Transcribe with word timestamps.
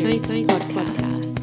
Saints 0.00 0.34
podcast. 0.72 1.36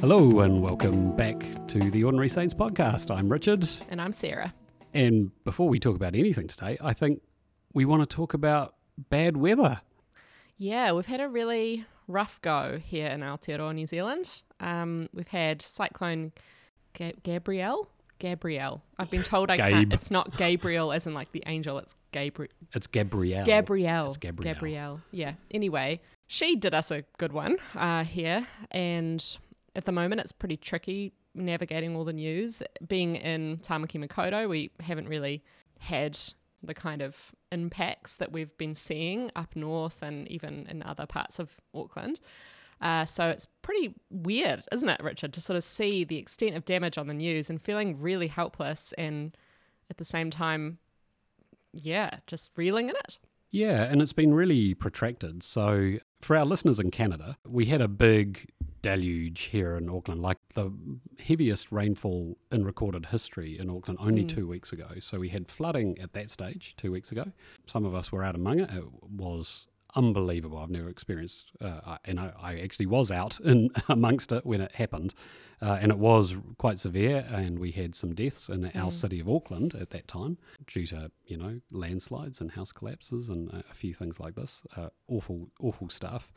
Hello 0.00 0.40
and 0.40 0.62
welcome 0.62 1.14
back 1.16 1.44
to 1.68 1.78
the 1.90 2.02
Ordinary 2.04 2.28
Saints 2.28 2.54
podcast. 2.54 3.14
I'm 3.14 3.30
Richard, 3.30 3.68
And 3.88 4.00
I'm 4.00 4.12
Sarah. 4.12 4.52
and 4.92 5.30
before 5.44 5.68
we 5.68 5.78
talk 5.78 5.94
about 5.96 6.14
anything 6.14 6.48
today, 6.48 6.76
I 6.80 6.92
think 6.92 7.20
we 7.72 7.84
want 7.84 8.08
to 8.08 8.16
talk 8.16 8.34
about 8.34 8.74
bad 9.10 9.36
weather. 9.36 9.80
Yeah, 10.56 10.92
we've 10.92 11.06
had 11.06 11.20
a 11.20 11.28
really 11.28 11.86
rough 12.08 12.40
go 12.42 12.80
here 12.84 13.08
in 13.08 13.20
Aotearoa, 13.20 13.74
New 13.74 13.86
Zealand. 13.86 14.42
Um, 14.60 15.08
we've 15.14 15.28
had 15.28 15.62
Cyclone 15.62 16.32
Ga- 16.94 17.14
Gabrielle. 17.22 17.88
Gabrielle. 18.22 18.84
I've 19.00 19.10
been 19.10 19.24
told 19.24 19.50
I 19.50 19.56
Gabe. 19.56 19.72
can't. 19.72 19.92
It's 19.92 20.08
not 20.08 20.36
Gabriel 20.36 20.92
as 20.92 21.08
in 21.08 21.12
like 21.12 21.32
the 21.32 21.42
angel. 21.46 21.78
It's 21.78 21.96
Gabriel. 22.12 22.52
It's 22.72 22.86
Gabrielle. 22.86 23.44
Gabrielle. 23.44 24.06
It's 24.06 24.16
Gabrielle. 24.16 24.54
Gabrielle. 24.54 25.00
Yeah. 25.10 25.32
Anyway, 25.50 26.00
she 26.28 26.54
did 26.54 26.72
us 26.72 26.92
a 26.92 27.02
good 27.18 27.32
one 27.32 27.56
uh, 27.74 28.04
here, 28.04 28.46
and 28.70 29.38
at 29.74 29.86
the 29.86 29.92
moment 29.92 30.20
it's 30.20 30.30
pretty 30.30 30.56
tricky 30.56 31.14
navigating 31.34 31.96
all 31.96 32.04
the 32.04 32.12
news. 32.12 32.62
Being 32.86 33.16
in 33.16 33.56
Tamaki 33.58 34.02
Makaurau, 34.02 34.48
we 34.48 34.70
haven't 34.78 35.08
really 35.08 35.42
had 35.80 36.16
the 36.62 36.74
kind 36.74 37.02
of 37.02 37.32
impacts 37.50 38.14
that 38.14 38.30
we've 38.30 38.56
been 38.56 38.76
seeing 38.76 39.32
up 39.34 39.56
north 39.56 40.00
and 40.00 40.28
even 40.28 40.64
in 40.68 40.84
other 40.84 41.06
parts 41.06 41.40
of 41.40 41.56
Auckland. 41.74 42.20
Uh, 42.82 43.06
so 43.06 43.28
it's 43.28 43.46
pretty 43.62 43.94
weird, 44.10 44.64
isn't 44.72 44.88
it, 44.88 45.00
Richard, 45.02 45.32
to 45.34 45.40
sort 45.40 45.56
of 45.56 45.62
see 45.62 46.02
the 46.02 46.18
extent 46.18 46.56
of 46.56 46.64
damage 46.64 46.98
on 46.98 47.06
the 47.06 47.14
news 47.14 47.48
and 47.48 47.62
feeling 47.62 48.00
really 48.00 48.26
helpless 48.26 48.92
and 48.98 49.36
at 49.88 49.98
the 49.98 50.04
same 50.04 50.30
time, 50.30 50.78
yeah, 51.72 52.18
just 52.26 52.50
reeling 52.56 52.88
in 52.88 52.96
it. 52.96 53.18
Yeah, 53.52 53.84
and 53.84 54.00
it's 54.00 54.14
been 54.14 54.34
really 54.34 54.74
protracted. 54.74 55.42
So, 55.42 55.98
for 56.22 56.36
our 56.36 56.44
listeners 56.44 56.78
in 56.78 56.90
Canada, 56.90 57.36
we 57.46 57.66
had 57.66 57.82
a 57.82 57.88
big 57.88 58.48
deluge 58.80 59.42
here 59.42 59.76
in 59.76 59.90
Auckland, 59.90 60.22
like 60.22 60.38
the 60.54 60.72
heaviest 61.22 61.70
rainfall 61.70 62.38
in 62.50 62.64
recorded 62.64 63.06
history 63.06 63.58
in 63.58 63.68
Auckland 63.68 63.98
only 64.00 64.24
two 64.24 64.48
weeks 64.48 64.72
ago. 64.72 64.88
So, 65.00 65.18
we 65.20 65.28
had 65.28 65.50
flooding 65.50 65.98
at 65.98 66.14
that 66.14 66.30
stage 66.30 66.74
two 66.78 66.90
weeks 66.90 67.12
ago. 67.12 67.32
Some 67.66 67.84
of 67.84 67.94
us 67.94 68.10
were 68.10 68.24
out 68.24 68.34
among 68.34 68.58
it. 68.60 68.70
It 68.70 68.84
was 69.02 69.68
unbelievable. 69.94 70.58
I've 70.58 70.70
never 70.70 70.88
experienced, 70.88 71.52
uh, 71.60 71.98
and 72.04 72.18
I, 72.18 72.32
I 72.40 72.58
actually 72.58 72.86
was 72.86 73.10
out 73.10 73.40
in 73.44 73.70
amongst 73.88 74.32
it 74.32 74.44
when 74.46 74.60
it 74.60 74.72
happened, 74.72 75.14
uh, 75.60 75.78
and 75.80 75.90
it 75.92 75.98
was 75.98 76.36
quite 76.58 76.80
severe. 76.80 77.26
And 77.30 77.58
we 77.58 77.70
had 77.72 77.94
some 77.94 78.14
deaths 78.14 78.48
in 78.48 78.70
our 78.74 78.92
city 78.92 79.20
of 79.20 79.28
Auckland 79.28 79.74
at 79.74 79.90
that 79.90 80.08
time 80.08 80.38
due 80.66 80.86
to 80.86 81.10
you 81.26 81.36
know 81.36 81.60
landslides 81.70 82.40
and 82.40 82.52
house 82.52 82.72
collapses 82.72 83.28
and 83.28 83.50
a, 83.50 83.64
a 83.70 83.74
few 83.74 83.94
things 83.94 84.18
like 84.18 84.34
this. 84.34 84.62
Uh, 84.76 84.88
awful, 85.08 85.48
awful 85.60 85.88
stuff. 85.88 86.32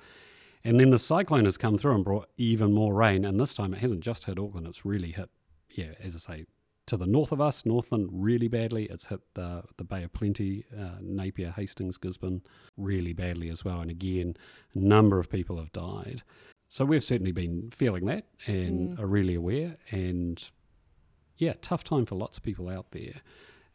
And 0.64 0.80
then 0.80 0.90
the 0.90 0.98
cyclone 0.98 1.46
has 1.46 1.58
come 1.58 1.78
through 1.78 1.94
and 1.94 2.04
brought 2.04 2.30
even 2.38 2.74
more 2.74 2.94
rain. 2.94 3.24
And 3.24 3.40
this 3.40 3.54
time 3.54 3.74
it 3.74 3.82
hasn't 3.82 4.02
just 4.02 4.26
hit 4.26 4.40
Auckland; 4.40 4.68
it's 4.68 4.86
really 4.86 5.12
hit, 5.12 5.30
yeah, 5.70 5.94
as 6.02 6.16
I 6.16 6.20
say, 6.20 6.46
to 6.88 6.98
the 6.98 7.08
north 7.08 7.32
of 7.32 7.42
us, 7.42 7.66
Northland, 7.66 8.10
really 8.12 8.48
badly. 8.48 8.86
It's 8.86 9.08
hit 9.08 9.22
the 9.34 9.64
the 9.78 9.84
Bay 9.84 10.04
of 10.04 10.14
Plenty, 10.14 10.66
uh, 10.78 10.98
Napier, 11.02 11.52
Hastings, 11.52 11.98
Gisborne, 11.98 12.42
really 12.78 13.14
badly 13.14 13.50
as 13.50 13.66
well. 13.66 13.82
And 13.82 13.90
again, 13.90 14.36
a 14.74 14.80
number 14.80 15.20
of 15.20 15.30
people 15.30 15.58
have 15.58 15.72
died. 15.72 16.24
So 16.68 16.84
we've 16.86 17.04
certainly 17.04 17.32
been 17.32 17.70
feeling 17.72 18.06
that 18.06 18.26
and 18.48 19.00
are 19.00 19.06
really 19.08 19.36
aware. 19.36 19.78
And 19.92 20.44
yeah, 21.38 21.54
tough 21.62 21.84
time 21.84 22.06
for 22.06 22.16
lots 22.16 22.38
of 22.38 22.44
people 22.44 22.70
out 22.70 22.92
there. 22.92 23.22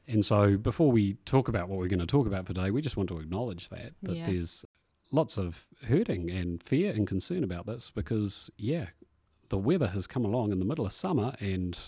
And 0.09 0.25
so 0.25 0.57
before 0.57 0.91
we 0.91 1.15
talk 1.25 1.47
about 1.49 1.69
what 1.69 1.79
we're 1.79 1.87
going 1.89 2.01
to 2.01 2.07
talk 2.07 2.27
about 2.27 2.47
today, 2.47 2.71
we 2.71 2.83
just 2.83 2.97
want 2.97 3.09
to 3.11 3.19
acknowledge 3.19 3.69
that 3.69 3.93
that 4.03 4.17
Yeah. 4.17 4.27
there's 4.27 4.65
lots 5.13 5.37
of 5.39 5.65
hurting 5.87 6.31
and 6.31 6.63
fear 6.63 6.93
and 6.93 7.07
concern 7.07 7.43
about 7.45 7.67
this 7.67 7.91
because 7.95 8.51
yeah, 8.57 8.87
the 9.49 9.59
weather 9.59 9.89
has 9.89 10.07
come 10.07 10.25
along 10.25 10.53
in 10.53 10.59
the 10.59 10.65
middle 10.65 10.87
of 10.87 10.93
summer 10.93 11.35
and 11.41 11.79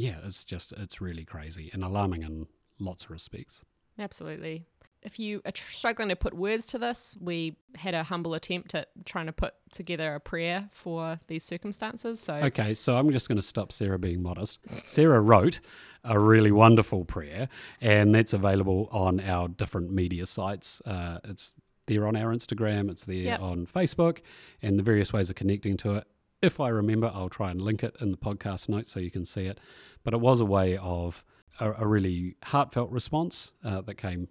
yeah, 0.00 0.18
it's 0.24 0.44
just 0.44 0.72
it's 0.72 1.00
really 1.00 1.24
crazy 1.24 1.70
and 1.72 1.84
alarming 1.84 2.22
in 2.22 2.46
lots 2.78 3.04
of 3.04 3.10
respects. 3.10 3.62
Absolutely. 3.98 4.64
If 5.02 5.18
you 5.18 5.40
are 5.46 5.50
tr- 5.52 5.72
struggling 5.72 6.08
to 6.10 6.16
put 6.16 6.34
words 6.34 6.66
to 6.66 6.78
this, 6.78 7.16
we 7.20 7.56
had 7.76 7.94
a 7.94 8.02
humble 8.04 8.34
attempt 8.34 8.74
at 8.74 8.88
trying 9.06 9.26
to 9.26 9.32
put 9.32 9.54
together 9.72 10.14
a 10.14 10.20
prayer 10.20 10.68
for 10.72 11.20
these 11.26 11.42
circumstances. 11.42 12.20
So, 12.20 12.34
Okay, 12.34 12.74
so 12.74 12.98
I'm 12.98 13.10
just 13.10 13.26
going 13.28 13.36
to 13.36 13.42
stop 13.42 13.72
Sarah 13.72 13.98
being 13.98 14.22
modest. 14.22 14.58
Sarah 14.86 15.20
wrote 15.20 15.60
a 16.04 16.18
really 16.18 16.52
wonderful 16.52 17.04
prayer, 17.06 17.48
and 17.80 18.14
that's 18.14 18.32
available 18.34 18.88
on 18.92 19.20
our 19.20 19.48
different 19.48 19.90
media 19.90 20.26
sites. 20.26 20.82
Uh, 20.86 21.18
it's 21.24 21.54
there 21.86 22.06
on 22.06 22.14
our 22.16 22.34
Instagram, 22.34 22.90
it's 22.90 23.04
there 23.06 23.16
Yep. 23.24 23.40
on 23.40 23.66
Facebook, 23.66 24.18
and 24.62 24.78
the 24.78 24.82
various 24.82 25.12
ways 25.14 25.28
of 25.30 25.36
connecting 25.36 25.76
to 25.78 25.94
it. 25.96 26.06
If 26.42 26.58
I 26.58 26.68
remember, 26.68 27.10
I'll 27.14 27.28
try 27.28 27.50
and 27.50 27.60
link 27.60 27.82
it 27.82 27.96
in 28.00 28.12
the 28.12 28.16
podcast 28.16 28.68
notes 28.68 28.92
so 28.92 29.00
you 29.00 29.10
can 29.10 29.26
see 29.26 29.44
it. 29.44 29.58
But 30.02 30.14
it 30.14 30.20
was 30.20 30.40
a 30.40 30.44
way 30.44 30.76
of 30.78 31.22
a, 31.58 31.72
a 31.72 31.86
really 31.86 32.36
heartfelt 32.44 32.90
response 32.90 33.52
uh, 33.62 33.82
that 33.82 33.96
came, 33.96 34.28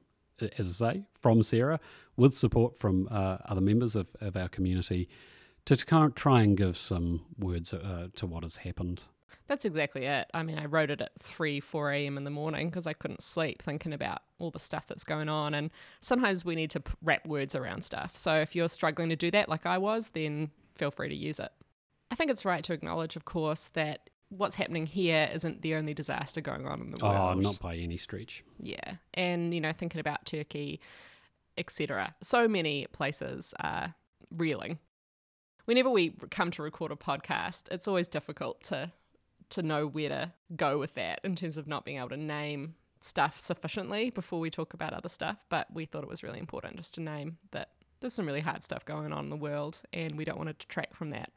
as 0.57 0.81
I 0.81 0.93
say, 0.93 1.03
from 1.21 1.43
Sarah 1.43 1.79
with 2.17 2.33
support 2.33 2.79
from 2.79 3.07
uh, 3.11 3.37
other 3.45 3.61
members 3.61 3.95
of, 3.95 4.07
of 4.21 4.35
our 4.35 4.49
community 4.49 5.07
to 5.65 5.75
try 5.75 6.41
and 6.41 6.57
give 6.57 6.77
some 6.77 7.21
words 7.37 7.73
uh, 7.73 8.07
to 8.15 8.25
what 8.25 8.41
has 8.41 8.57
happened. 8.57 9.03
that's 9.47 9.63
exactly 9.63 10.05
it. 10.05 10.27
I 10.33 10.41
mean, 10.41 10.57
I 10.57 10.65
wrote 10.65 10.89
it 10.89 11.01
at 11.01 11.11
3, 11.21 11.59
4 11.59 11.91
a.m. 11.91 12.17
in 12.17 12.23
the 12.23 12.31
morning 12.31 12.69
because 12.69 12.87
I 12.87 12.93
couldn't 12.93 13.21
sleep 13.21 13.61
thinking 13.61 13.93
about 13.93 14.23
all 14.39 14.49
the 14.49 14.59
stuff 14.59 14.87
that's 14.87 15.03
going 15.03 15.29
on. 15.29 15.53
And 15.53 15.69
sometimes 16.01 16.43
we 16.43 16.55
need 16.55 16.71
to 16.71 16.81
wrap 17.03 17.27
words 17.27 17.53
around 17.53 17.83
stuff. 17.83 18.17
So, 18.17 18.35
if 18.35 18.55
you're 18.55 18.69
struggling 18.69 19.09
to 19.09 19.15
do 19.15 19.29
that 19.29 19.47
like 19.47 19.67
I 19.67 19.77
was, 19.77 20.09
then 20.09 20.49
feel 20.75 20.89
free 20.89 21.09
to 21.09 21.15
use 21.15 21.39
it. 21.39 21.51
I 22.11 22.15
think 22.15 22.31
it's 22.31 22.45
right 22.45 22.63
to 22.63 22.73
acknowledge, 22.73 23.15
of 23.15 23.25
course, 23.25 23.69
that 23.73 24.09
what's 24.29 24.55
happening 24.55 24.85
here 24.85 25.29
isn't 25.33 25.61
the 25.61 25.75
only 25.75 25.93
disaster 25.93 26.41
going 26.41 26.65
on 26.67 26.81
in 26.81 26.91
the 26.91 26.97
Oh, 27.03 27.09
world. 27.09 27.37
Oh, 27.37 27.39
not 27.39 27.59
by 27.59 27.75
any 27.75 27.97
stretch. 27.97 28.43
Yeah, 28.59 28.95
and 29.13 29.53
you 29.53 29.61
know, 29.61 29.71
thinking 29.73 29.99
about 29.99 30.25
Turkey, 30.25 30.79
etc. 31.57 32.15
So 32.21 32.47
many 32.47 32.87
places 32.91 33.53
are 33.59 33.95
reeling. 34.35 34.79
Whenever 35.65 35.89
we 35.89 36.15
come 36.31 36.49
to 36.51 36.63
record 36.63 36.91
a 36.91 36.95
podcast, 36.95 37.63
it's 37.71 37.87
always 37.87 38.07
difficult 38.07 38.63
to 38.63 38.91
to 39.49 39.63
know 39.63 39.87
where 39.87 40.09
to 40.09 40.31
go 40.55 40.77
with 40.77 40.93
that 40.93 41.19
in 41.23 41.35
terms 41.35 41.57
of 41.57 41.67
not 41.67 41.83
being 41.83 41.97
able 41.97 42.09
to 42.09 42.17
name 42.17 42.75
stuff 43.01 43.39
sufficiently 43.39 44.11
before 44.11 44.39
we 44.39 44.51
talk 44.51 44.75
about 44.75 44.93
other 44.93 45.09
stuff. 45.09 45.37
But 45.49 45.65
we 45.73 45.85
thought 45.85 46.03
it 46.03 46.09
was 46.09 46.21
really 46.21 46.37
important 46.39 46.75
just 46.77 46.93
to 46.95 47.01
name 47.01 47.39
that 47.49 47.69
there's 47.99 48.13
some 48.13 48.27
really 48.27 48.41
hard 48.41 48.63
stuff 48.63 48.85
going 48.85 49.11
on 49.11 49.23
in 49.25 49.29
the 49.31 49.35
world, 49.35 49.81
and 49.91 50.15
we 50.17 50.23
don't 50.25 50.37
want 50.37 50.49
to 50.49 50.53
detract 50.53 50.95
from 50.95 51.09
that. 51.11 51.31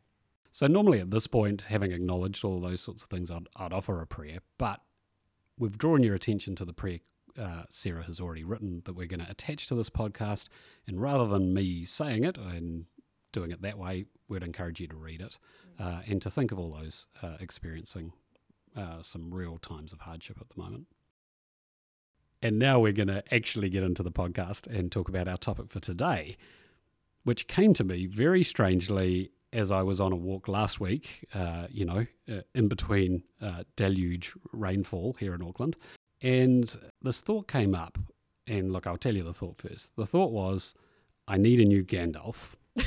So 0.52 0.66
normally 0.66 1.00
at 1.00 1.10
this 1.10 1.26
point, 1.26 1.62
having 1.62 1.92
acknowledged 1.92 2.44
all 2.44 2.60
those 2.60 2.80
sorts 2.80 3.02
of 3.02 3.08
things, 3.08 3.30
I'd, 3.30 3.48
I'd 3.56 3.72
offer 3.72 4.00
a 4.00 4.06
prayer. 4.06 4.40
But 4.58 4.80
we've 5.58 5.78
drawn 5.78 6.02
your 6.02 6.14
attention 6.14 6.54
to 6.56 6.64
the 6.64 6.74
prayer 6.74 7.00
uh, 7.38 7.62
Sarah 7.70 8.04
has 8.04 8.20
already 8.20 8.44
written 8.44 8.82
that 8.84 8.94
we're 8.94 9.06
going 9.06 9.24
to 9.24 9.30
attach 9.30 9.66
to 9.68 9.74
this 9.74 9.90
podcast. 9.90 10.48
And 10.86 11.00
rather 11.00 11.26
than 11.26 11.54
me 11.54 11.84
saying 11.84 12.24
it 12.24 12.36
and 12.36 12.86
doing 13.32 13.50
it 13.50 13.62
that 13.62 13.78
way, 13.78 14.06
we'd 14.28 14.42
encourage 14.42 14.80
you 14.80 14.88
to 14.88 14.96
read 14.96 15.20
it 15.20 15.38
uh, 15.78 16.00
and 16.06 16.20
to 16.22 16.30
think 16.30 16.52
of 16.52 16.58
all 16.58 16.72
those 16.72 17.06
uh, 17.22 17.36
experiencing 17.40 18.12
uh, 18.76 19.02
some 19.02 19.32
real 19.32 19.58
times 19.58 19.92
of 19.92 20.00
hardship 20.00 20.38
at 20.40 20.48
the 20.50 20.60
moment. 20.60 20.86
And 22.42 22.58
now 22.58 22.80
we're 22.80 22.92
going 22.92 23.08
to 23.08 23.22
actually 23.32 23.70
get 23.70 23.84
into 23.84 24.02
the 24.02 24.10
podcast 24.10 24.66
and 24.66 24.90
talk 24.90 25.08
about 25.08 25.28
our 25.28 25.36
topic 25.36 25.70
for 25.70 25.80
today, 25.80 26.36
which 27.22 27.46
came 27.46 27.72
to 27.74 27.84
me 27.84 28.06
very 28.06 28.42
strangely 28.42 29.30
as 29.52 29.70
I 29.70 29.82
was 29.82 30.00
on 30.00 30.12
a 30.12 30.16
walk 30.16 30.48
last 30.48 30.80
week, 30.80 31.26
uh, 31.34 31.66
you 31.70 31.84
know, 31.84 32.06
uh, 32.30 32.40
in 32.54 32.68
between 32.68 33.22
uh, 33.40 33.64
deluge 33.76 34.32
rainfall 34.52 35.16
here 35.18 35.34
in 35.34 35.42
Auckland. 35.42 35.76
And 36.22 36.74
this 37.00 37.20
thought 37.20 37.48
came 37.48 37.74
up. 37.74 37.98
And 38.46 38.72
look, 38.72 38.86
I'll 38.86 38.96
tell 38.96 39.14
you 39.14 39.22
the 39.22 39.32
thought 39.32 39.58
first. 39.58 39.94
The 39.96 40.06
thought 40.06 40.32
was, 40.32 40.74
I 41.28 41.36
need 41.36 41.60
a 41.60 41.64
new 41.64 41.84
Gandalf. 41.84 42.54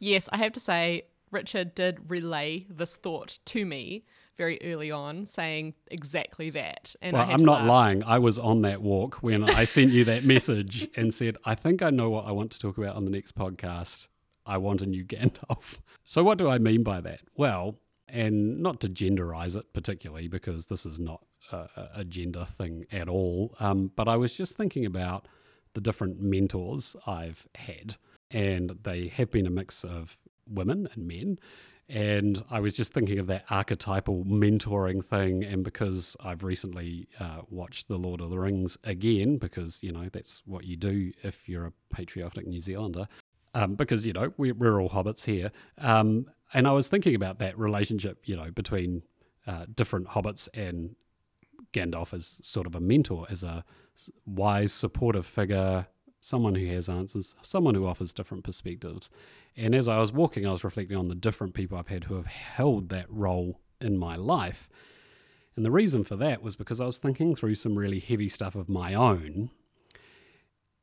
Yes, 0.00 0.28
I 0.32 0.38
have 0.38 0.52
to 0.54 0.60
say, 0.60 1.02
Richard 1.30 1.74
did 1.74 2.10
relay 2.10 2.66
this 2.70 2.96
thought 2.96 3.38
to 3.44 3.66
me 3.66 4.04
very 4.36 4.58
early 4.64 4.90
on, 4.90 5.26
saying 5.26 5.74
exactly 5.90 6.48
that. 6.50 6.96
And 7.02 7.14
I 7.14 7.20
well, 7.20 7.28
had 7.28 7.40
I'm 7.40 7.44
not 7.44 7.60
laugh. 7.60 7.68
lying. 7.68 8.04
I 8.04 8.18
was 8.18 8.38
on 8.38 8.62
that 8.62 8.80
walk 8.80 9.16
when 9.16 9.44
I 9.44 9.64
sent 9.64 9.90
you 9.92 10.04
that 10.06 10.24
message 10.24 10.88
and 10.96 11.12
said, 11.12 11.36
I 11.44 11.54
think 11.54 11.82
I 11.82 11.90
know 11.90 12.08
what 12.08 12.24
I 12.24 12.32
want 12.32 12.50
to 12.52 12.58
talk 12.58 12.78
about 12.78 12.96
on 12.96 13.04
the 13.04 13.10
next 13.10 13.34
podcast. 13.34 14.08
I 14.46 14.58
want 14.58 14.82
a 14.82 14.86
new 14.86 15.04
Gandalf. 15.06 15.78
So, 16.04 16.22
what 16.22 16.38
do 16.38 16.48
I 16.48 16.58
mean 16.58 16.82
by 16.82 17.00
that? 17.00 17.20
Well, 17.36 17.76
and 18.08 18.60
not 18.60 18.80
to 18.80 18.88
genderize 18.88 19.54
it 19.56 19.72
particularly, 19.72 20.28
because 20.28 20.66
this 20.66 20.84
is 20.84 20.98
not 20.98 21.24
a, 21.52 21.68
a- 21.96 22.04
gender 22.04 22.44
thing 22.44 22.86
at 22.90 23.08
all, 23.08 23.54
um, 23.60 23.92
but 23.94 24.08
I 24.08 24.16
was 24.16 24.34
just 24.34 24.56
thinking 24.56 24.84
about 24.84 25.28
the 25.74 25.80
different 25.80 26.20
mentors 26.20 26.96
I've 27.06 27.46
had, 27.54 27.96
and 28.30 28.78
they 28.82 29.08
have 29.08 29.30
been 29.30 29.46
a 29.46 29.50
mix 29.50 29.84
of 29.84 30.18
women 30.48 30.88
and 30.94 31.06
men. 31.06 31.38
And 31.88 32.44
I 32.50 32.60
was 32.60 32.74
just 32.74 32.94
thinking 32.94 33.18
of 33.18 33.26
that 33.26 33.44
archetypal 33.50 34.24
mentoring 34.24 35.04
thing. 35.04 35.42
And 35.42 35.64
because 35.64 36.16
I've 36.20 36.44
recently 36.44 37.08
uh, 37.18 37.40
watched 37.50 37.88
The 37.88 37.96
Lord 37.96 38.20
of 38.20 38.30
the 38.30 38.38
Rings 38.38 38.78
again, 38.84 39.38
because, 39.38 39.82
you 39.82 39.90
know, 39.90 40.08
that's 40.12 40.42
what 40.46 40.62
you 40.64 40.76
do 40.76 41.10
if 41.24 41.48
you're 41.48 41.66
a 41.66 41.72
patriotic 41.92 42.46
New 42.46 42.60
Zealander, 42.60 43.08
um, 43.54 43.74
because, 43.74 44.06
you 44.06 44.12
know, 44.12 44.32
we're, 44.36 44.54
we're 44.54 44.80
all 44.80 44.90
hobbits 44.90 45.24
here. 45.24 45.50
Um, 45.78 46.26
and 46.52 46.66
I 46.66 46.72
was 46.72 46.88
thinking 46.88 47.14
about 47.14 47.38
that 47.38 47.58
relationship, 47.58 48.22
you 48.24 48.36
know, 48.36 48.50
between 48.50 49.02
uh, 49.46 49.66
different 49.74 50.08
hobbits 50.08 50.48
and 50.54 50.96
Gandalf 51.72 52.12
as 52.12 52.38
sort 52.42 52.66
of 52.66 52.74
a 52.74 52.80
mentor, 52.80 53.26
as 53.30 53.42
a 53.42 53.64
wise, 54.26 54.72
supportive 54.72 55.26
figure, 55.26 55.86
someone 56.20 56.54
who 56.54 56.66
has 56.66 56.88
answers, 56.88 57.34
someone 57.42 57.74
who 57.74 57.86
offers 57.86 58.12
different 58.12 58.44
perspectives. 58.44 59.10
And 59.56 59.74
as 59.74 59.88
I 59.88 59.98
was 59.98 60.12
walking, 60.12 60.46
I 60.46 60.52
was 60.52 60.64
reflecting 60.64 60.96
on 60.96 61.08
the 61.08 61.14
different 61.14 61.54
people 61.54 61.78
I've 61.78 61.88
had 61.88 62.04
who 62.04 62.16
have 62.16 62.26
held 62.26 62.88
that 62.90 63.06
role 63.08 63.60
in 63.80 63.98
my 63.98 64.16
life. 64.16 64.68
And 65.56 65.64
the 65.64 65.70
reason 65.70 66.04
for 66.04 66.16
that 66.16 66.42
was 66.42 66.56
because 66.56 66.80
I 66.80 66.86
was 66.86 66.98
thinking 66.98 67.34
through 67.34 67.54
some 67.54 67.76
really 67.76 68.00
heavy 68.00 68.28
stuff 68.28 68.54
of 68.54 68.68
my 68.68 68.94
own. 68.94 69.50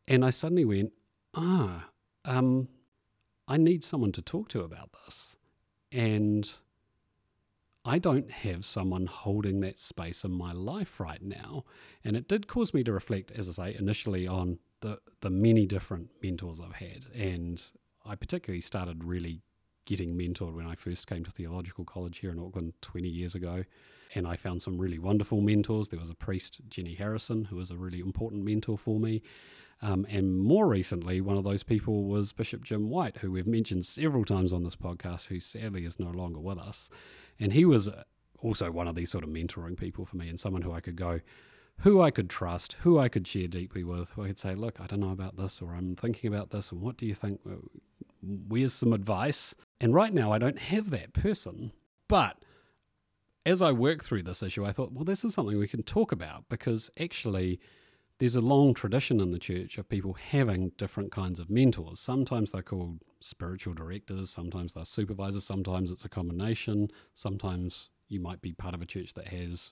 And 0.07 0.25
I 0.25 0.29
suddenly 0.29 0.65
went, 0.65 0.93
ah, 1.35 1.89
um, 2.27 2.67
I 3.47 3.57
need 3.57 3.83
someone 3.83 4.11
to 4.11 4.21
talk 4.21 4.49
to 4.49 4.61
about 4.61 4.91
this. 5.05 5.35
And 5.91 6.51
I 7.85 7.97
don't 7.97 8.29
have 8.29 8.65
someone 8.65 9.05
holding 9.05 9.61
that 9.61 9.79
space 9.79 10.25
in 10.25 10.31
my 10.31 10.51
life 10.51 10.99
right 10.99 11.23
now. 11.23 11.63
And 12.03 12.17
it 12.17 12.27
did 12.27 12.47
cause 12.47 12.73
me 12.73 12.83
to 12.83 12.91
reflect, 12.91 13.31
as 13.31 13.47
I 13.47 13.51
say, 13.71 13.77
initially 13.79 14.27
on 14.27 14.59
the, 14.81 14.99
the 15.21 15.29
many 15.29 15.65
different 15.65 16.09
mentors 16.21 16.59
I've 16.59 16.75
had. 16.75 17.05
And 17.15 17.63
I 18.05 18.15
particularly 18.15 18.61
started 18.61 19.05
really 19.05 19.41
getting 19.85 20.17
mentored 20.17 20.53
when 20.53 20.67
I 20.67 20.75
first 20.75 21.07
came 21.07 21.23
to 21.23 21.31
theological 21.31 21.85
college 21.85 22.19
here 22.19 22.31
in 22.31 22.39
Auckland 22.39 22.73
20 22.81 23.07
years 23.07 23.33
ago. 23.33 23.63
And 24.17 24.27
I 24.27 24.35
found 24.35 24.63
some 24.63 24.79
really 24.79 24.97
wonderful 24.97 25.41
mentors. 25.41 25.89
There 25.89 25.99
was 25.99 26.09
a 26.09 26.15
priest, 26.15 26.61
Jenny 26.67 26.95
Harrison, 26.95 27.45
who 27.45 27.55
was 27.57 27.69
a 27.69 27.77
really 27.77 27.99
important 27.99 28.43
mentor 28.43 28.75
for 28.75 28.99
me. 28.99 29.21
Um, 29.79 30.07
and 30.09 30.39
more 30.39 30.67
recently, 30.67 31.21
one 31.21 31.37
of 31.37 31.43
those 31.43 31.61
people 31.61 32.05
was 32.05 32.33
Bishop 32.33 32.63
Jim 32.63 32.89
White, 32.89 33.17
who 33.17 33.31
we've 33.31 33.45
mentioned 33.45 33.85
several 33.85 34.25
times 34.25 34.51
on 34.51 34.63
this 34.63 34.75
podcast, 34.75 35.27
who 35.27 35.39
sadly 35.39 35.85
is 35.85 35.99
no 35.99 36.09
longer 36.09 36.39
with 36.39 36.57
us. 36.57 36.89
And 37.39 37.53
he 37.53 37.63
was 37.63 37.91
also 38.39 38.71
one 38.71 38.87
of 38.87 38.95
these 38.95 39.11
sort 39.11 39.23
of 39.23 39.29
mentoring 39.29 39.77
people 39.77 40.03
for 40.03 40.17
me 40.17 40.29
and 40.29 40.39
someone 40.39 40.63
who 40.63 40.73
I 40.73 40.81
could 40.81 40.95
go, 40.95 41.19
who 41.81 42.01
I 42.01 42.09
could 42.09 42.27
trust, 42.27 42.77
who 42.81 42.97
I 42.97 43.09
could 43.09 43.27
share 43.27 43.47
deeply 43.47 43.83
with, 43.83 44.09
who 44.09 44.23
I 44.23 44.27
could 44.29 44.39
say, 44.39 44.55
look, 44.55 44.81
I 44.81 44.87
don't 44.87 45.01
know 45.01 45.11
about 45.11 45.37
this, 45.37 45.61
or 45.61 45.75
I'm 45.75 45.95
thinking 45.95 46.33
about 46.33 46.49
this, 46.49 46.71
and 46.71 46.81
what 46.81 46.97
do 46.97 47.05
you 47.05 47.13
think? 47.13 47.39
Where's 48.23 48.73
some 48.73 48.93
advice? 48.93 49.53
And 49.79 49.93
right 49.93 50.11
now, 50.11 50.33
I 50.33 50.39
don't 50.39 50.57
have 50.57 50.89
that 50.89 51.13
person. 51.13 51.71
But 52.07 52.37
as 53.47 53.61
I 53.61 53.71
worked 53.71 54.03
through 54.03 54.23
this 54.23 54.43
issue, 54.43 54.65
I 54.65 54.73
thought, 54.73 54.91
well, 54.91 55.05
this 55.05 55.23
is 55.23 55.33
something 55.33 55.57
we 55.57 55.69
can 55.69 55.81
talk 55.81 56.11
about 56.11 56.43
because 56.49 56.91
actually, 56.99 57.61
there's 58.19 58.35
a 58.35 58.41
long 58.41 58.73
tradition 58.73 59.21
in 59.21 59.31
the 59.31 59.39
church 59.39 59.77
of 59.77 59.87
people 59.87 60.13
having 60.13 60.73
different 60.77 61.13
kinds 61.13 61.39
of 61.39 61.49
mentors. 61.49 62.01
Sometimes 62.01 62.51
they're 62.51 62.61
called 62.61 62.99
spiritual 63.21 63.73
directors, 63.73 64.29
sometimes 64.31 64.73
they're 64.73 64.83
supervisors, 64.83 65.45
sometimes 65.45 65.91
it's 65.91 66.03
a 66.03 66.09
combination. 66.09 66.89
Sometimes 67.13 67.89
you 68.09 68.19
might 68.19 68.41
be 68.41 68.51
part 68.51 68.73
of 68.73 68.81
a 68.81 68.85
church 68.85 69.13
that 69.13 69.29
has 69.29 69.71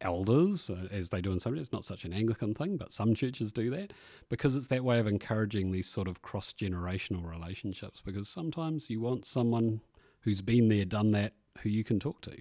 elders, 0.00 0.68
uh, 0.68 0.88
as 0.90 1.10
they 1.10 1.20
do 1.20 1.30
in 1.30 1.38
some. 1.38 1.56
It's 1.56 1.70
not 1.70 1.84
such 1.84 2.04
an 2.04 2.12
Anglican 2.12 2.52
thing, 2.52 2.78
but 2.78 2.92
some 2.92 3.14
churches 3.14 3.52
do 3.52 3.70
that 3.70 3.92
because 4.28 4.56
it's 4.56 4.66
that 4.68 4.82
way 4.82 4.98
of 4.98 5.06
encouraging 5.06 5.70
these 5.70 5.88
sort 5.88 6.08
of 6.08 6.20
cross 6.20 6.52
generational 6.52 7.24
relationships. 7.24 8.02
Because 8.04 8.28
sometimes 8.28 8.90
you 8.90 9.00
want 9.00 9.24
someone 9.24 9.82
who's 10.22 10.40
been 10.40 10.68
there, 10.68 10.84
done 10.84 11.12
that, 11.12 11.34
who 11.60 11.68
you 11.68 11.84
can 11.84 12.00
talk 12.00 12.20
to. 12.22 12.36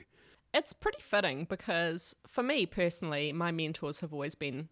It's 0.53 0.73
pretty 0.73 1.01
fitting 1.01 1.45
because 1.45 2.15
for 2.27 2.43
me 2.43 2.65
personally, 2.65 3.31
my 3.31 3.51
mentors 3.51 4.01
have 4.01 4.13
always 4.13 4.35
been 4.35 4.69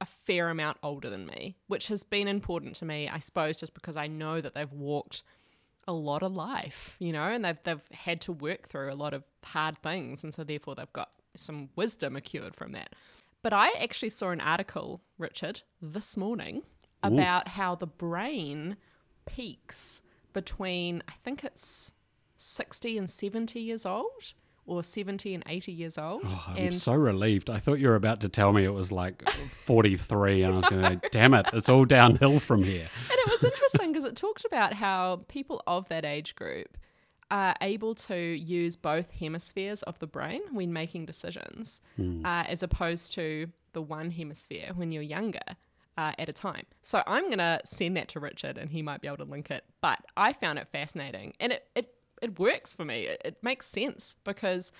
a 0.00 0.06
fair 0.06 0.48
amount 0.48 0.78
older 0.82 1.10
than 1.10 1.26
me, 1.26 1.56
which 1.68 1.88
has 1.88 2.02
been 2.02 2.28
important 2.28 2.76
to 2.76 2.84
me, 2.84 3.08
I 3.08 3.18
suppose, 3.18 3.56
just 3.56 3.74
because 3.74 3.96
I 3.96 4.06
know 4.06 4.40
that 4.40 4.54
they've 4.54 4.72
walked 4.72 5.22
a 5.88 5.92
lot 5.92 6.22
of 6.22 6.34
life, 6.34 6.96
you 6.98 7.12
know, 7.12 7.22
and 7.22 7.44
they've 7.44 7.58
they've 7.64 7.88
had 7.92 8.20
to 8.22 8.32
work 8.32 8.68
through 8.68 8.92
a 8.92 8.94
lot 8.94 9.14
of 9.14 9.24
hard 9.44 9.78
things, 9.78 10.24
and 10.24 10.34
so 10.34 10.44
therefore 10.44 10.74
they've 10.74 10.92
got 10.92 11.10
some 11.36 11.68
wisdom 11.76 12.16
accrued 12.16 12.54
from 12.54 12.72
that. 12.72 12.94
But 13.42 13.52
I 13.52 13.70
actually 13.80 14.08
saw 14.10 14.30
an 14.30 14.40
article, 14.40 15.02
Richard, 15.18 15.62
this 15.80 16.16
morning 16.16 16.62
about 17.02 17.46
Ooh. 17.46 17.50
how 17.52 17.74
the 17.74 17.86
brain 17.86 18.76
peaks 19.26 20.02
between 20.32 21.02
I 21.08 21.12
think 21.24 21.44
it's 21.44 21.92
sixty 22.36 22.98
and 22.98 23.08
seventy 23.08 23.60
years 23.60 23.86
old 23.86 24.34
or 24.66 24.82
70 24.82 25.34
and 25.34 25.44
80 25.46 25.72
years 25.72 25.98
old. 25.98 26.22
Oh, 26.26 26.44
I'm 26.48 26.56
and 26.56 26.74
so 26.74 26.92
relieved. 26.92 27.48
I 27.48 27.58
thought 27.58 27.78
you 27.78 27.88
were 27.88 27.94
about 27.94 28.20
to 28.20 28.28
tell 28.28 28.52
me 28.52 28.64
it 28.64 28.70
was 28.70 28.90
like 28.90 29.28
43, 29.30 30.42
and 30.42 30.54
I 30.54 30.56
was 30.56 30.66
going 30.68 30.82
to 30.82 30.96
go, 30.96 31.08
damn 31.10 31.34
it, 31.34 31.46
it's 31.52 31.68
all 31.68 31.84
downhill 31.84 32.40
from 32.40 32.62
here. 32.62 32.88
And 33.10 33.18
it 33.18 33.30
was 33.30 33.44
interesting 33.44 33.92
because 33.92 34.04
it 34.04 34.16
talked 34.16 34.44
about 34.44 34.74
how 34.74 35.24
people 35.28 35.62
of 35.66 35.88
that 35.88 36.04
age 36.04 36.34
group 36.34 36.76
are 37.30 37.54
able 37.60 37.94
to 37.94 38.16
use 38.16 38.76
both 38.76 39.10
hemispheres 39.12 39.82
of 39.82 39.98
the 39.98 40.06
brain 40.06 40.42
when 40.52 40.72
making 40.72 41.06
decisions, 41.06 41.80
mm. 41.98 42.24
uh, 42.24 42.44
as 42.48 42.62
opposed 42.62 43.12
to 43.14 43.48
the 43.72 43.82
one 43.82 44.10
hemisphere 44.10 44.70
when 44.74 44.92
you're 44.92 45.02
younger. 45.02 45.56
Uh, 45.98 46.12
at 46.18 46.28
a 46.28 46.32
time. 46.34 46.66
So 46.82 47.02
I'm 47.06 47.24
going 47.24 47.38
to 47.38 47.58
send 47.64 47.96
that 47.96 48.08
to 48.08 48.20
Richard 48.20 48.58
and 48.58 48.70
he 48.70 48.82
might 48.82 49.00
be 49.00 49.08
able 49.08 49.16
to 49.16 49.24
link 49.24 49.50
it. 49.50 49.64
But 49.80 50.00
I 50.14 50.34
found 50.34 50.58
it 50.58 50.68
fascinating 50.70 51.32
and 51.40 51.52
it, 51.52 51.66
it 51.74 51.95
it 52.22 52.38
works 52.38 52.72
for 52.72 52.84
me. 52.84 53.04
It, 53.04 53.22
it 53.24 53.36
makes 53.42 53.66
sense 53.66 54.16
because 54.24 54.72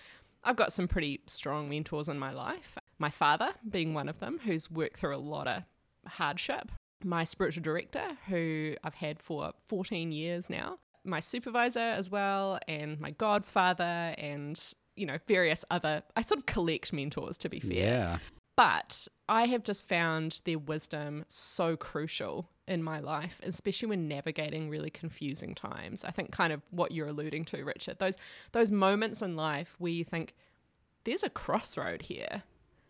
I've 0.44 0.56
got 0.56 0.73
some 0.73 0.88
pretty 0.88 1.21
strong 1.27 1.69
mentors 1.69 2.09
in 2.09 2.19
my 2.19 2.33
life. 2.33 2.79
My 2.99 3.11
father 3.11 3.53
being 3.69 3.94
one 3.94 4.09
of 4.09 4.21
them, 4.21 4.41
who's 4.44 4.71
worked 4.71 4.99
through 4.99 5.17
a 5.17 5.19
lot 5.19 5.49
of 5.49 5.62
hardship. 6.06 6.73
My 7.05 7.25
spiritual 7.25 7.62
director, 7.62 8.17
who 8.29 8.75
I've 8.83 8.94
had 8.94 9.23
for 9.23 9.53
14 9.69 10.12
years 10.12 10.49
now. 10.49 10.79
My 11.05 11.21
supervisor 11.21 11.79
as 11.79 12.11
well, 12.11 12.59
and 12.67 12.99
my 12.99 13.11
godfather, 13.11 14.15
and 14.19 14.61
you 14.97 15.06
know, 15.06 15.19
various 15.29 15.65
other. 15.71 16.03
I 16.17 16.23
sort 16.23 16.39
of 16.39 16.47
collect 16.47 16.93
mentors, 16.93 17.37
to 17.39 17.49
be 17.49 17.61
fair. 17.61 17.71
Yeah. 17.73 18.19
But 18.56 19.06
I 19.29 19.47
have 19.47 19.62
just 19.62 19.89
found 19.89 20.41
their 20.44 20.59
wisdom 20.59 21.25
so 21.29 21.77
crucial 21.77 22.49
in 22.69 22.83
my 22.83 23.01
life, 23.01 23.41
especially 23.43 23.89
when 23.89 24.09
navigating 24.09 24.69
really 24.69 24.91
confusing 24.91 25.55
times. 25.55 26.05
I 26.05 26.11
think 26.11 26.33
kind 26.33 26.53
of 26.53 26.63
what 26.71 26.93
you're 26.93 27.07
alluding 27.07 27.45
to, 27.47 27.65
Richard, 27.65 27.99
those 27.99 28.17
those 28.53 28.70
moments 28.70 29.23
in 29.23 29.37
life 29.37 29.77
where 29.79 29.93
you 29.93 30.05
think 30.05 30.35
there's 31.05 31.23
a 31.23 31.31
crossroad 31.31 32.03
here. 32.03 32.43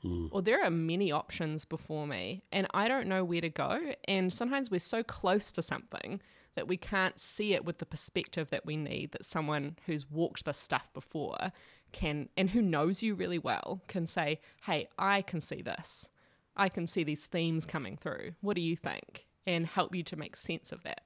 Mm. 0.04 0.28
Or 0.30 0.42
there 0.42 0.62
are 0.62 0.70
many 0.70 1.10
options 1.12 1.64
before 1.64 2.06
me 2.06 2.42
and 2.52 2.66
I 2.72 2.88
don't 2.88 3.06
know 3.06 3.24
where 3.24 3.40
to 3.40 3.48
go. 3.48 3.92
And 4.06 4.32
sometimes 4.32 4.70
we're 4.70 4.78
so 4.78 5.02
close 5.02 5.52
to 5.52 5.62
something 5.62 6.20
that 6.54 6.68
we 6.68 6.76
can't 6.76 7.18
see 7.18 7.54
it 7.54 7.64
with 7.64 7.78
the 7.78 7.86
perspective 7.86 8.48
that 8.50 8.64
we 8.64 8.76
need 8.76 9.12
that 9.12 9.24
someone 9.24 9.76
who's 9.86 10.10
walked 10.10 10.44
this 10.44 10.58
stuff 10.58 10.88
before 10.94 11.52
can 11.92 12.28
and 12.36 12.50
who 12.50 12.62
knows 12.62 13.02
you 13.02 13.14
really 13.14 13.38
well 13.38 13.82
can 13.88 14.06
say, 14.06 14.40
"Hey, 14.64 14.88
I 14.98 15.22
can 15.22 15.40
see 15.40 15.62
this. 15.62 16.08
I 16.56 16.68
can 16.70 16.86
see 16.86 17.04
these 17.04 17.26
themes 17.26 17.66
coming 17.66 17.96
through. 17.96 18.34
What 18.40 18.56
do 18.56 18.62
you 18.62 18.76
think?" 18.76 19.25
And 19.46 19.66
help 19.66 19.94
you 19.94 20.02
to 20.04 20.16
make 20.16 20.36
sense 20.36 20.72
of 20.72 20.82
that. 20.82 21.02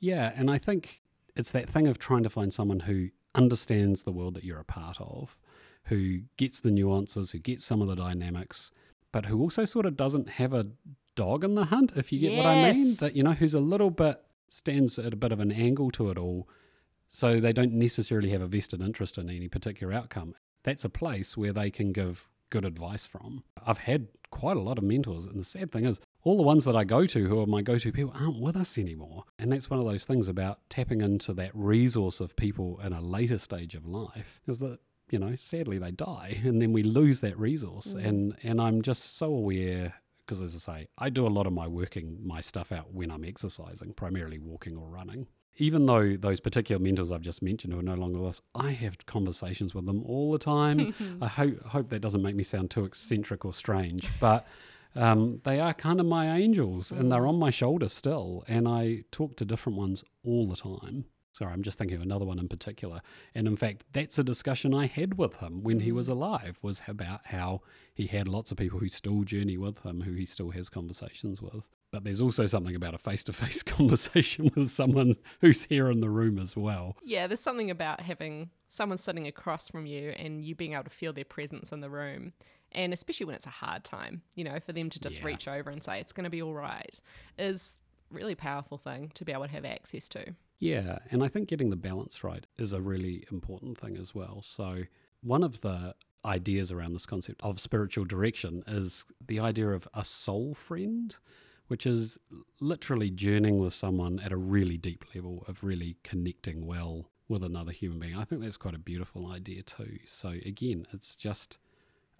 Yeah, 0.00 0.32
and 0.34 0.50
I 0.50 0.58
think 0.58 1.02
it's 1.36 1.50
that 1.52 1.68
thing 1.68 1.86
of 1.86 1.98
trying 1.98 2.22
to 2.22 2.30
find 2.30 2.52
someone 2.52 2.80
who 2.80 3.10
understands 3.34 4.02
the 4.02 4.12
world 4.12 4.34
that 4.34 4.44
you're 4.44 4.58
a 4.58 4.64
part 4.64 5.00
of, 5.00 5.36
who 5.84 6.20
gets 6.36 6.60
the 6.60 6.70
nuances, 6.70 7.30
who 7.30 7.38
gets 7.38 7.64
some 7.64 7.80
of 7.82 7.88
the 7.88 7.96
dynamics, 7.96 8.72
but 9.12 9.26
who 9.26 9.40
also 9.40 9.64
sort 9.64 9.86
of 9.86 9.96
doesn't 9.96 10.30
have 10.30 10.52
a 10.52 10.66
dog 11.14 11.44
in 11.44 11.54
the 11.54 11.66
hunt, 11.66 11.92
if 11.96 12.12
you 12.12 12.20
get 12.20 12.32
yes. 12.32 12.44
what 12.44 12.46
I 12.46 12.72
mean. 12.72 12.94
That, 13.00 13.16
you 13.16 13.22
know, 13.22 13.32
who's 13.32 13.54
a 13.54 13.60
little 13.60 13.90
bit 13.90 14.20
stands 14.48 14.98
at 14.98 15.12
a 15.12 15.16
bit 15.16 15.32
of 15.32 15.40
an 15.40 15.50
angle 15.50 15.90
to 15.90 16.10
it 16.10 16.18
all 16.18 16.46
so 17.08 17.40
they 17.40 17.52
don't 17.52 17.74
necessarily 17.74 18.30
have 18.30 18.40
a 18.40 18.46
vested 18.46 18.80
interest 18.80 19.18
in 19.18 19.28
any 19.28 19.48
particular 19.48 19.92
outcome. 19.92 20.34
That's 20.62 20.84
a 20.84 20.88
place 20.88 21.36
where 21.36 21.52
they 21.52 21.70
can 21.70 21.92
give 21.92 22.28
good 22.48 22.64
advice 22.64 23.06
from. 23.06 23.44
I've 23.66 23.78
had 23.78 24.08
quite 24.30 24.56
a 24.56 24.60
lot 24.60 24.78
of 24.78 24.84
mentors, 24.84 25.26
and 25.26 25.38
the 25.38 25.44
sad 25.44 25.72
thing 25.72 25.84
is, 25.84 26.00
all 26.24 26.36
the 26.36 26.42
ones 26.42 26.64
that 26.64 26.76
I 26.76 26.84
go 26.84 27.06
to 27.06 27.28
who 27.28 27.40
are 27.40 27.46
my 27.46 27.62
go 27.62 27.78
to 27.78 27.92
people 27.92 28.12
aren't 28.14 28.40
with 28.40 28.56
us 28.56 28.78
anymore. 28.78 29.24
And 29.38 29.52
that's 29.52 29.68
one 29.68 29.80
of 29.80 29.86
those 29.86 30.04
things 30.04 30.28
about 30.28 30.60
tapping 30.68 31.00
into 31.00 31.32
that 31.34 31.50
resource 31.54 32.20
of 32.20 32.36
people 32.36 32.80
in 32.82 32.92
a 32.92 33.00
later 33.00 33.38
stage 33.38 33.74
of 33.74 33.86
life 33.86 34.40
is 34.46 34.58
that, 34.60 34.78
you 35.10 35.18
know, 35.18 35.34
sadly 35.36 35.78
they 35.78 35.90
die 35.90 36.40
and 36.44 36.62
then 36.62 36.72
we 36.72 36.82
lose 36.82 37.20
that 37.20 37.38
resource. 37.38 37.88
Mm. 37.88 38.06
And, 38.06 38.36
and 38.42 38.60
I'm 38.60 38.82
just 38.82 39.16
so 39.16 39.26
aware 39.26 39.94
because 40.24 40.40
as 40.40 40.54
I 40.54 40.58
say, 40.58 40.88
I 40.96 41.10
do 41.10 41.26
a 41.26 41.28
lot 41.28 41.46
of 41.46 41.52
my 41.52 41.66
working 41.66 42.18
my 42.24 42.40
stuff 42.40 42.70
out 42.70 42.94
when 42.94 43.10
I'm 43.10 43.24
exercising, 43.24 43.92
primarily 43.94 44.38
walking 44.38 44.76
or 44.76 44.88
running 44.88 45.26
even 45.58 45.86
though 45.86 46.16
those 46.16 46.40
particular 46.40 46.80
mentors 46.80 47.10
I've 47.10 47.20
just 47.20 47.42
mentioned 47.42 47.72
who 47.72 47.78
are 47.78 47.82
no 47.82 47.94
longer 47.94 48.20
with 48.20 48.30
us, 48.30 48.42
I 48.54 48.70
have 48.70 49.04
conversations 49.06 49.74
with 49.74 49.86
them 49.86 50.02
all 50.04 50.32
the 50.32 50.38
time. 50.38 50.94
I 51.20 51.28
hope 51.28 51.62
hope 51.62 51.90
that 51.90 52.00
doesn't 52.00 52.22
make 52.22 52.34
me 52.34 52.42
sound 52.42 52.70
too 52.70 52.84
eccentric 52.84 53.44
or 53.44 53.52
strange, 53.52 54.10
but 54.18 54.46
um, 54.94 55.40
they 55.44 55.60
are 55.60 55.74
kind 55.74 56.00
of 56.00 56.06
my 56.06 56.36
angels, 56.36 56.92
and 56.92 57.10
they're 57.10 57.22
mm. 57.22 57.28
on 57.28 57.38
my 57.38 57.50
shoulder 57.50 57.88
still. 57.88 58.44
And 58.48 58.68
I 58.68 59.04
talk 59.10 59.36
to 59.36 59.44
different 59.44 59.78
ones 59.78 60.04
all 60.24 60.46
the 60.46 60.56
time. 60.56 61.06
Sorry, 61.32 61.50
I'm 61.50 61.62
just 61.62 61.78
thinking 61.78 61.96
of 61.96 62.02
another 62.02 62.26
one 62.26 62.38
in 62.38 62.48
particular. 62.48 63.00
And 63.34 63.46
in 63.46 63.56
fact, 63.56 63.84
that's 63.92 64.18
a 64.18 64.24
discussion 64.24 64.74
I 64.74 64.86
had 64.86 65.16
with 65.16 65.36
him 65.36 65.62
when 65.62 65.80
he 65.80 65.90
was 65.90 66.08
alive, 66.08 66.58
was 66.60 66.82
about 66.86 67.20
how 67.24 67.62
he 67.94 68.06
had 68.06 68.28
lots 68.28 68.50
of 68.50 68.58
people 68.58 68.80
who 68.80 68.88
still 68.88 69.22
journey 69.22 69.56
with 69.56 69.78
him, 69.78 70.02
who 70.02 70.12
he 70.12 70.26
still 70.26 70.50
has 70.50 70.68
conversations 70.68 71.40
with. 71.40 71.64
But 71.90 72.04
there's 72.04 72.20
also 72.20 72.46
something 72.46 72.74
about 72.74 72.94
a 72.94 72.98
face 72.98 73.24
to 73.24 73.32
face 73.32 73.62
conversation 73.62 74.50
with 74.54 74.70
someone 74.70 75.14
who's 75.40 75.64
here 75.64 75.90
in 75.90 76.00
the 76.00 76.10
room 76.10 76.38
as 76.38 76.54
well. 76.54 76.96
Yeah, 77.02 77.26
there's 77.26 77.40
something 77.40 77.70
about 77.70 78.00
having 78.00 78.50
someone 78.68 78.98
sitting 78.98 79.26
across 79.26 79.68
from 79.68 79.86
you 79.86 80.10
and 80.10 80.44
you 80.44 80.54
being 80.54 80.72
able 80.72 80.84
to 80.84 80.90
feel 80.90 81.12
their 81.12 81.24
presence 81.24 81.72
in 81.72 81.80
the 81.80 81.90
room. 81.90 82.32
And 82.74 82.92
especially 82.92 83.26
when 83.26 83.34
it's 83.34 83.46
a 83.46 83.50
hard 83.50 83.84
time, 83.84 84.22
you 84.34 84.44
know, 84.44 84.58
for 84.60 84.72
them 84.72 84.90
to 84.90 85.00
just 85.00 85.18
Yeah. 85.18 85.26
reach 85.26 85.46
over 85.48 85.70
and 85.70 85.82
say, 85.82 86.00
it's 86.00 86.12
going 86.12 86.24
to 86.24 86.30
be 86.30 86.42
all 86.42 86.54
right, 86.54 86.98
is 87.38 87.78
really 88.10 88.34
powerful 88.34 88.78
thing 88.78 89.10
to 89.14 89.24
be 89.24 89.32
able 89.32 89.44
to 89.44 89.50
have 89.52 89.64
access 89.64 90.08
to. 90.10 90.34
Yeah, 90.58 90.98
and 91.10 91.22
I 91.24 91.28
think 91.28 91.48
getting 91.48 91.70
the 91.70 91.76
balance 91.76 92.22
right 92.22 92.46
is 92.56 92.72
a 92.72 92.80
really 92.80 93.26
important 93.32 93.78
thing 93.78 93.96
as 93.96 94.14
well. 94.14 94.42
So, 94.42 94.84
one 95.22 95.42
of 95.42 95.60
the 95.60 95.94
ideas 96.24 96.70
around 96.70 96.92
this 96.92 97.06
concept 97.06 97.40
of 97.42 97.58
spiritual 97.58 98.04
direction 98.04 98.62
is 98.66 99.04
the 99.26 99.40
idea 99.40 99.70
of 99.70 99.88
a 99.94 100.04
soul 100.04 100.54
friend, 100.54 101.16
which 101.66 101.84
is 101.86 102.18
literally 102.60 103.10
journeying 103.10 103.58
with 103.58 103.74
someone 103.74 104.20
at 104.20 104.30
a 104.30 104.36
really 104.36 104.76
deep 104.76 105.04
level 105.14 105.44
of 105.48 105.64
really 105.64 105.96
connecting 106.04 106.64
well 106.66 107.10
with 107.28 107.42
another 107.42 107.72
human 107.72 107.98
being. 107.98 108.16
I 108.16 108.24
think 108.24 108.42
that's 108.42 108.56
quite 108.56 108.74
a 108.74 108.78
beautiful 108.78 109.26
idea 109.26 109.62
too. 109.62 109.98
So, 110.06 110.28
again, 110.44 110.86
it's 110.92 111.16
just 111.16 111.58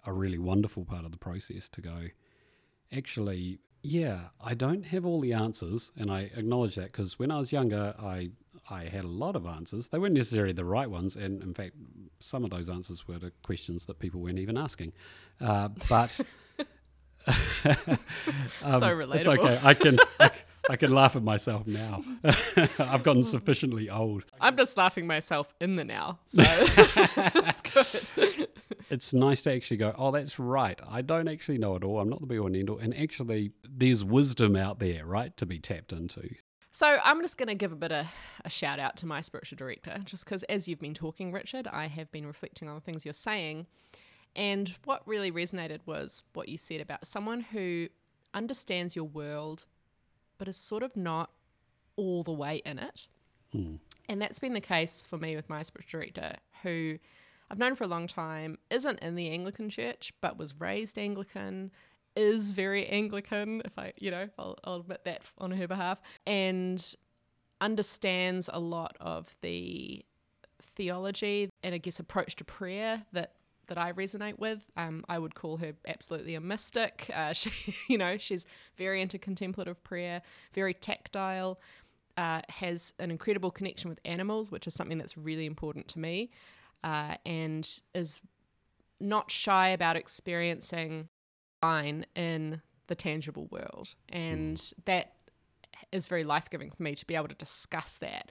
a 0.05 0.13
really 0.13 0.37
wonderful 0.37 0.85
part 0.85 1.05
of 1.05 1.11
the 1.11 1.17
process 1.17 1.69
to 1.69 1.81
go, 1.81 2.07
actually, 2.95 3.59
yeah, 3.81 4.29
I 4.41 4.53
don't 4.53 4.85
have 4.85 5.05
all 5.05 5.19
the 5.19 5.33
answers, 5.33 5.91
and 5.97 6.11
I 6.11 6.31
acknowledge 6.35 6.75
that 6.75 6.91
because 6.91 7.19
when 7.19 7.31
I 7.31 7.39
was 7.39 7.51
younger, 7.51 7.93
I 7.99 8.31
I 8.69 8.85
had 8.85 9.03
a 9.03 9.09
lot 9.09 9.35
of 9.35 9.45
answers. 9.45 9.89
They 9.89 9.99
weren't 9.99 10.13
necessarily 10.13 10.53
the 10.53 10.65
right 10.65 10.89
ones, 10.89 11.15
and 11.15 11.41
in 11.43 11.53
fact, 11.53 11.73
some 12.19 12.43
of 12.45 12.49
those 12.49 12.69
answers 12.69 13.07
were 13.07 13.19
to 13.19 13.31
questions 13.43 13.85
that 13.85 13.99
people 13.99 14.21
weren't 14.21 14.39
even 14.39 14.57
asking. 14.57 14.93
Uh, 15.41 15.69
but 15.89 16.19
um, 18.63 18.79
So 18.79 18.99
It's 18.99 19.27
okay. 19.27 19.59
I 19.63 19.73
can 19.73 19.97
I, 20.19 20.31
I 20.69 20.75
can 20.77 20.93
laugh 20.93 21.15
at 21.15 21.23
myself 21.23 21.67
now. 21.67 22.03
I've 22.79 23.03
gotten 23.03 23.23
sufficiently 23.23 23.89
old. 23.89 24.23
I'm 24.39 24.55
just 24.55 24.77
laughing 24.77 25.05
myself 25.07 25.53
in 25.59 25.75
the 25.75 25.83
now. 25.83 26.19
So 26.27 26.41
that's 27.15 27.61
good. 28.11 28.47
it's 28.89 29.13
nice 29.13 29.41
to 29.43 29.53
actually 29.53 29.77
go, 29.77 29.93
oh, 29.97 30.11
that's 30.11 30.39
right. 30.39 30.79
I 30.89 31.01
don't 31.01 31.27
actually 31.27 31.57
know 31.57 31.75
it 31.75 31.83
all. 31.83 31.99
I'm 31.99 32.09
not 32.09 32.21
the 32.21 32.27
be 32.27 32.39
all 32.39 32.47
and 32.47 32.55
end 32.55 32.69
all. 32.69 32.77
And 32.77 32.97
actually, 32.97 33.51
there's 33.69 34.03
wisdom 34.03 34.55
out 34.55 34.79
there, 34.79 35.05
right, 35.05 35.35
to 35.37 35.45
be 35.45 35.59
tapped 35.59 35.91
into. 35.91 36.29
So 36.71 36.97
I'm 37.03 37.21
just 37.21 37.37
going 37.37 37.49
to 37.49 37.55
give 37.55 37.71
a 37.71 37.75
bit 37.75 37.91
of 37.91 38.07
a 38.45 38.49
shout 38.49 38.79
out 38.79 38.95
to 38.97 39.05
my 39.05 39.21
spiritual 39.21 39.57
director, 39.57 39.99
just 40.05 40.25
because 40.25 40.43
as 40.43 40.67
you've 40.67 40.79
been 40.79 40.95
talking, 40.95 41.31
Richard, 41.31 41.67
I 41.67 41.87
have 41.87 42.11
been 42.11 42.25
reflecting 42.25 42.67
on 42.67 42.75
the 42.75 42.81
things 42.81 43.05
you're 43.05 43.13
saying. 43.13 43.67
And 44.35 44.75
what 44.85 45.07
really 45.07 45.31
resonated 45.31 45.79
was 45.85 46.23
what 46.33 46.49
you 46.49 46.57
said 46.57 46.81
about 46.81 47.05
someone 47.05 47.41
who 47.41 47.89
understands 48.33 48.95
your 48.95 49.05
world, 49.05 49.67
but 50.43 50.49
is 50.49 50.57
sort 50.57 50.83
of 50.83 50.97
not 50.97 51.29
all 51.95 52.21
the 52.21 52.33
way 52.33 52.61
in 52.65 52.77
it. 52.77 53.07
Hmm. 53.53 53.75
And 54.09 54.21
that's 54.21 54.39
been 54.39 54.51
the 54.51 54.59
case 54.59 55.05
for 55.09 55.17
me 55.17 55.37
with 55.37 55.47
my 55.47 55.61
spiritual 55.61 56.01
director, 56.01 56.35
who 56.63 56.97
I've 57.49 57.59
known 57.59 57.75
for 57.75 57.85
a 57.85 57.87
long 57.87 58.07
time, 58.07 58.57
isn't 58.69 58.99
in 58.99 59.15
the 59.15 59.29
Anglican 59.29 59.69
church, 59.69 60.11
but 60.19 60.37
was 60.37 60.59
raised 60.59 60.99
Anglican, 60.99 61.71
is 62.17 62.51
very 62.51 62.85
Anglican, 62.87 63.61
if 63.63 63.79
I, 63.79 63.93
you 63.97 64.11
know, 64.11 64.27
I'll, 64.37 64.57
I'll 64.65 64.81
admit 64.81 65.05
that 65.05 65.21
on 65.37 65.51
her 65.51 65.65
behalf, 65.65 66.01
and 66.27 66.93
understands 67.61 68.49
a 68.51 68.59
lot 68.59 68.97
of 68.99 69.33
the 69.39 70.03
theology 70.61 71.51
and 71.63 71.73
I 71.73 71.77
guess 71.77 72.01
approach 72.01 72.35
to 72.35 72.43
prayer 72.43 73.03
that 73.13 73.31
that 73.67 73.77
I 73.77 73.91
resonate 73.93 74.39
with. 74.39 74.65
Um, 74.77 75.03
I 75.07 75.19
would 75.19 75.35
call 75.35 75.57
her 75.57 75.73
absolutely 75.87 76.35
a 76.35 76.41
mystic. 76.41 77.09
Uh, 77.13 77.33
she, 77.33 77.51
you 77.87 77.97
know, 77.97 78.17
she's 78.17 78.45
very 78.77 79.01
into 79.01 79.17
contemplative 79.17 79.83
prayer, 79.83 80.21
very 80.53 80.73
tactile, 80.73 81.59
uh, 82.17 82.41
has 82.49 82.93
an 82.99 83.11
incredible 83.11 83.51
connection 83.51 83.89
with 83.89 83.99
animals, 84.05 84.51
which 84.51 84.67
is 84.67 84.73
something 84.73 84.97
that's 84.97 85.17
really 85.17 85.45
important 85.45 85.87
to 85.89 85.99
me, 85.99 86.29
uh, 86.83 87.15
and 87.25 87.79
is 87.95 88.19
not 88.99 89.31
shy 89.31 89.69
about 89.69 89.95
experiencing 89.95 91.09
divine 91.61 92.05
in 92.15 92.61
the 92.87 92.95
tangible 92.95 93.47
world. 93.51 93.95
And 94.09 94.61
that 94.85 95.13
is 95.91 96.07
very 96.07 96.23
life 96.23 96.49
giving 96.49 96.71
for 96.71 96.83
me 96.83 96.95
to 96.95 97.05
be 97.05 97.15
able 97.15 97.27
to 97.27 97.35
discuss 97.35 97.97
that 97.99 98.29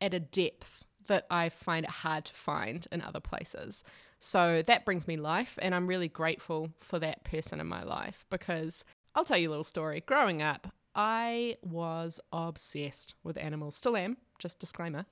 at 0.00 0.14
a 0.14 0.20
depth 0.20 0.84
that 1.06 1.26
I 1.30 1.48
find 1.48 1.84
it 1.84 1.90
hard 1.90 2.26
to 2.26 2.34
find 2.34 2.86
in 2.92 3.02
other 3.02 3.20
places. 3.20 3.84
So 4.20 4.62
that 4.66 4.84
brings 4.84 5.06
me 5.06 5.16
life, 5.16 5.58
and 5.62 5.74
I'm 5.74 5.86
really 5.86 6.08
grateful 6.08 6.70
for 6.80 6.98
that 6.98 7.24
person 7.24 7.60
in 7.60 7.66
my 7.66 7.84
life 7.84 8.24
because 8.30 8.84
I'll 9.14 9.24
tell 9.24 9.38
you 9.38 9.48
a 9.48 9.50
little 9.50 9.64
story. 9.64 10.02
Growing 10.04 10.42
up, 10.42 10.68
I 10.94 11.56
was 11.62 12.20
obsessed 12.32 13.14
with 13.22 13.36
animals, 13.36 13.76
still 13.76 13.96
am, 13.96 14.16
just 14.38 14.58
disclaimer. 14.58 15.06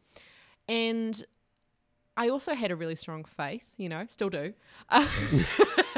And 0.68 1.24
I 2.16 2.28
also 2.28 2.54
had 2.54 2.70
a 2.70 2.76
really 2.76 2.96
strong 2.96 3.24
faith, 3.24 3.70
you 3.76 3.88
know, 3.88 4.04
still 4.08 4.30
do. 4.30 4.54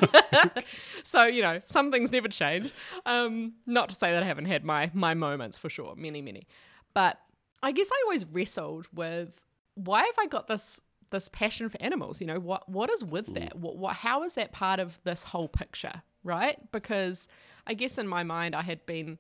so, 1.05 1.25
you 1.25 1.43
know, 1.43 1.63
some 1.67 1.91
things 1.91 2.11
never 2.13 2.29
change. 2.29 2.73
Um, 3.07 3.55
not 3.67 3.89
to 3.91 3.95
say 3.95 4.13
that 4.13 4.23
I 4.23 4.27
haven't 4.27 4.47
had 4.47 4.65
my 4.65 4.91
my 4.95 5.15
moments 5.15 5.59
for 5.59 5.69
sure, 5.69 5.95
many, 5.97 6.21
many. 6.21 6.47
But 6.95 7.19
I 7.63 7.73
guess 7.73 7.89
I 7.93 8.03
always 8.05 8.25
wrestled 8.25 8.89
with 8.93 9.41
why 9.75 10.03
have 10.05 10.19
I 10.19 10.27
got 10.27 10.49
this 10.49 10.81
this 11.11 11.29
passion 11.29 11.69
for 11.69 11.81
animals? 11.81 12.21
You 12.21 12.27
know, 12.27 12.41
what 12.41 12.69
what 12.69 12.91
is 12.91 13.05
with 13.05 13.29
mm. 13.29 13.35
that? 13.35 13.59
What, 13.59 13.77
what 13.77 13.97
how 13.97 14.23
is 14.23 14.35
that 14.35 14.53
part 14.53 14.81
of 14.81 15.01
this 15.05 15.25
whole 15.25 15.49
picture, 15.49 16.03
right? 16.25 16.59
Because 16.73 17.29
I 17.67 17.75
guess 17.75 17.99
in 17.99 18.09
my 18.09 18.23
mind 18.23 18.55
I 18.55 18.63
had 18.63 18.85
been 18.87 19.19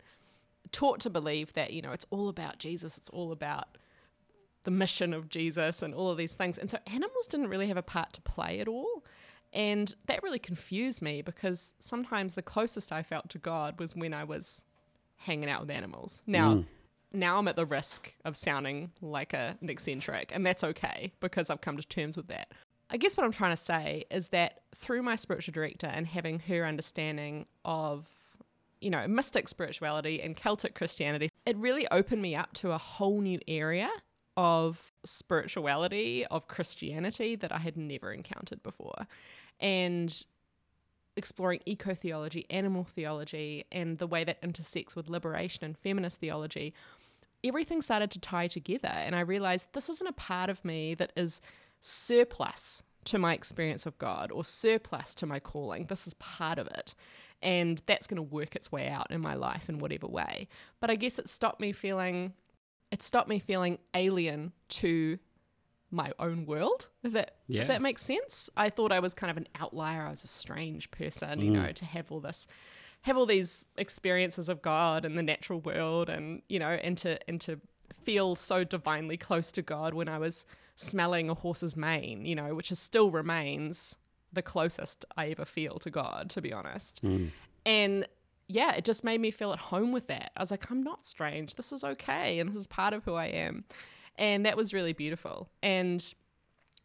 taught 0.72 1.00
to 1.00 1.10
believe 1.10 1.52
that, 1.54 1.72
you 1.72 1.82
know, 1.82 1.92
it's 1.92 2.06
all 2.10 2.28
about 2.28 2.58
Jesus, 2.58 2.98
it's 2.98 3.10
all 3.10 3.32
about 3.32 3.78
the 4.64 4.70
mission 4.70 5.14
of 5.14 5.28
Jesus 5.28 5.82
and 5.82 5.94
all 5.94 6.10
of 6.10 6.18
these 6.18 6.34
things. 6.34 6.58
And 6.58 6.70
so 6.70 6.78
animals 6.86 7.26
didn't 7.26 7.48
really 7.48 7.68
have 7.68 7.76
a 7.76 7.82
part 7.82 8.12
to 8.14 8.20
play 8.20 8.60
at 8.60 8.68
all. 8.68 9.04
And 9.52 9.94
that 10.06 10.22
really 10.22 10.38
confused 10.38 11.00
me 11.00 11.22
because 11.22 11.72
sometimes 11.78 12.34
the 12.34 12.42
closest 12.42 12.92
I 12.92 13.02
felt 13.02 13.30
to 13.30 13.38
God 13.38 13.80
was 13.80 13.96
when 13.96 14.12
I 14.12 14.24
was 14.24 14.66
hanging 15.16 15.48
out 15.48 15.62
with 15.62 15.70
animals. 15.70 16.22
Now, 16.26 16.56
mm. 16.56 16.66
Now 17.12 17.38
I'm 17.38 17.48
at 17.48 17.56
the 17.56 17.66
risk 17.66 18.14
of 18.24 18.36
sounding 18.36 18.92
like 19.00 19.32
a, 19.32 19.56
an 19.60 19.70
eccentric, 19.70 20.30
and 20.34 20.44
that's 20.44 20.62
okay 20.62 21.12
because 21.20 21.50
I've 21.50 21.60
come 21.60 21.76
to 21.76 21.86
terms 21.86 22.16
with 22.16 22.28
that. 22.28 22.48
I 22.90 22.96
guess 22.96 23.16
what 23.16 23.24
I'm 23.24 23.32
trying 23.32 23.52
to 23.52 23.62
say 23.62 24.04
is 24.10 24.28
that 24.28 24.62
through 24.74 25.02
my 25.02 25.16
spiritual 25.16 25.52
director 25.52 25.86
and 25.86 26.06
having 26.06 26.40
her 26.40 26.64
understanding 26.64 27.46
of, 27.64 28.06
you 28.80 28.90
know, 28.90 29.06
mystic 29.06 29.48
spirituality 29.48 30.22
and 30.22 30.36
Celtic 30.36 30.74
Christianity, 30.74 31.28
it 31.44 31.56
really 31.56 31.86
opened 31.90 32.22
me 32.22 32.34
up 32.34 32.54
to 32.54 32.72
a 32.72 32.78
whole 32.78 33.20
new 33.20 33.40
area 33.46 33.90
of 34.36 34.92
spirituality, 35.04 36.24
of 36.26 36.48
Christianity 36.48 37.36
that 37.36 37.52
I 37.52 37.58
had 37.58 37.76
never 37.76 38.12
encountered 38.12 38.62
before. 38.62 39.06
And 39.60 40.24
exploring 41.18 41.60
eco 41.66 41.94
theology, 41.94 42.46
animal 42.48 42.84
theology, 42.84 43.66
and 43.72 43.98
the 43.98 44.06
way 44.06 44.24
that 44.24 44.38
intersects 44.42 44.94
with 44.94 45.10
liberation 45.10 45.64
and 45.64 45.76
feminist 45.76 46.20
theology, 46.20 46.72
everything 47.44 47.82
started 47.82 48.10
to 48.12 48.20
tie 48.20 48.48
together. 48.48 48.88
And 48.88 49.14
I 49.14 49.20
realized 49.20 49.68
this 49.72 49.88
isn't 49.88 50.06
a 50.06 50.12
part 50.12 50.50
of 50.50 50.64
me 50.64 50.94
that 50.94 51.12
is 51.16 51.40
surplus 51.80 52.82
to 53.04 53.18
my 53.18 53.32
experience 53.32 53.86
of 53.86 53.98
God 53.98 54.30
or 54.30 54.44
surplus 54.44 55.14
to 55.16 55.26
my 55.26 55.40
calling. 55.40 55.86
This 55.86 56.06
is 56.06 56.14
part 56.14 56.58
of 56.58 56.66
it. 56.68 56.94
And 57.40 57.80
that's 57.86 58.06
going 58.06 58.16
to 58.16 58.22
work 58.22 58.56
its 58.56 58.72
way 58.72 58.88
out 58.88 59.10
in 59.10 59.20
my 59.20 59.34
life 59.34 59.68
in 59.68 59.78
whatever 59.78 60.06
way. 60.08 60.48
But 60.80 60.90
I 60.90 60.96
guess 60.96 61.18
it 61.18 61.28
stopped 61.28 61.60
me 61.60 61.72
feeling 61.72 62.34
it 62.90 63.02
stopped 63.02 63.28
me 63.28 63.38
feeling 63.38 63.78
alien 63.94 64.52
to 64.68 65.18
my 65.90 66.12
own 66.18 66.46
world 66.46 66.88
if 67.02 67.12
that 67.12 67.36
Yeah. 67.46 67.62
if 67.62 67.68
that 67.68 67.80
makes 67.80 68.02
sense 68.02 68.50
i 68.56 68.68
thought 68.68 68.92
i 68.92 69.00
was 69.00 69.14
kind 69.14 69.30
of 69.30 69.38
an 69.38 69.48
outlier 69.58 70.02
i 70.06 70.10
was 70.10 70.22
a 70.22 70.28
strange 70.28 70.90
person 70.90 71.40
you 71.40 71.50
mm. 71.50 71.54
know 71.54 71.72
to 71.72 71.84
have 71.86 72.12
all 72.12 72.20
this 72.20 72.46
have 73.02 73.16
all 73.16 73.26
these 73.26 73.66
experiences 73.76 74.48
of 74.48 74.62
god 74.62 75.04
and 75.04 75.16
the 75.16 75.22
natural 75.22 75.60
world 75.60 76.08
and 76.08 76.42
you 76.48 76.58
know 76.58 76.68
and 76.68 76.98
to 76.98 77.18
and 77.28 77.40
to 77.40 77.60
feel 78.04 78.36
so 78.36 78.64
divinely 78.64 79.16
close 79.16 79.52
to 79.52 79.62
god 79.62 79.94
when 79.94 80.08
i 80.08 80.18
was 80.18 80.46
smelling 80.76 81.28
a 81.28 81.34
horse's 81.34 81.76
mane 81.76 82.24
you 82.24 82.34
know 82.34 82.54
which 82.54 82.70
is 82.70 82.78
still 82.78 83.10
remains 83.10 83.96
the 84.32 84.42
closest 84.42 85.04
i 85.16 85.28
ever 85.28 85.44
feel 85.44 85.78
to 85.78 85.90
god 85.90 86.30
to 86.30 86.40
be 86.40 86.52
honest 86.52 87.02
mm. 87.02 87.30
and 87.66 88.06
yeah, 88.48 88.72
it 88.72 88.84
just 88.84 89.04
made 89.04 89.20
me 89.20 89.30
feel 89.30 89.52
at 89.52 89.58
home 89.58 89.92
with 89.92 90.06
that. 90.06 90.32
I 90.36 90.40
was 90.40 90.50
like, 90.50 90.70
I'm 90.70 90.82
not 90.82 91.06
strange. 91.06 91.54
This 91.54 91.70
is 91.70 91.84
okay. 91.84 92.38
And 92.38 92.48
this 92.48 92.56
is 92.56 92.66
part 92.66 92.94
of 92.94 93.04
who 93.04 93.14
I 93.14 93.26
am. 93.26 93.64
And 94.16 94.46
that 94.46 94.56
was 94.56 94.72
really 94.72 94.94
beautiful. 94.94 95.50
And 95.62 96.02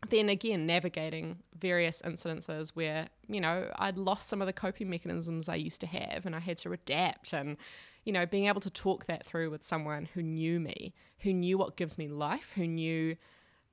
then 0.10 0.30
again, 0.30 0.66
navigating 0.66 1.40
various 1.58 2.02
incidences 2.02 2.72
where, 2.74 3.08
you 3.28 3.40
know, 3.40 3.72
I'd 3.78 3.98
lost 3.98 4.28
some 4.28 4.42
of 4.42 4.48
the 4.48 4.54
coping 4.54 4.90
mechanisms 4.90 5.48
I 5.48 5.56
used 5.56 5.82
to 5.82 5.88
have 5.88 6.26
and 6.26 6.36
I 6.36 6.40
had 6.40 6.58
to 6.60 6.74
adapt. 6.74 7.34
And, 7.34 7.58
you 8.04 8.12
know, 8.12 8.26
being 8.26 8.48
able 8.48 8.62
to 8.62 8.70
talk 8.70 9.06
that 9.06 9.26
through 9.26 9.50
with 9.50 9.64
someone 9.64 10.10
who 10.14 10.22
knew 10.22 10.60
me, 10.60 10.94
who 11.20 11.34
knew 11.34 11.58
what 11.58 11.78
gives 11.78 11.98
me 11.98 12.08
life, 12.08 12.52
who 12.56 12.68
knew 12.68 13.16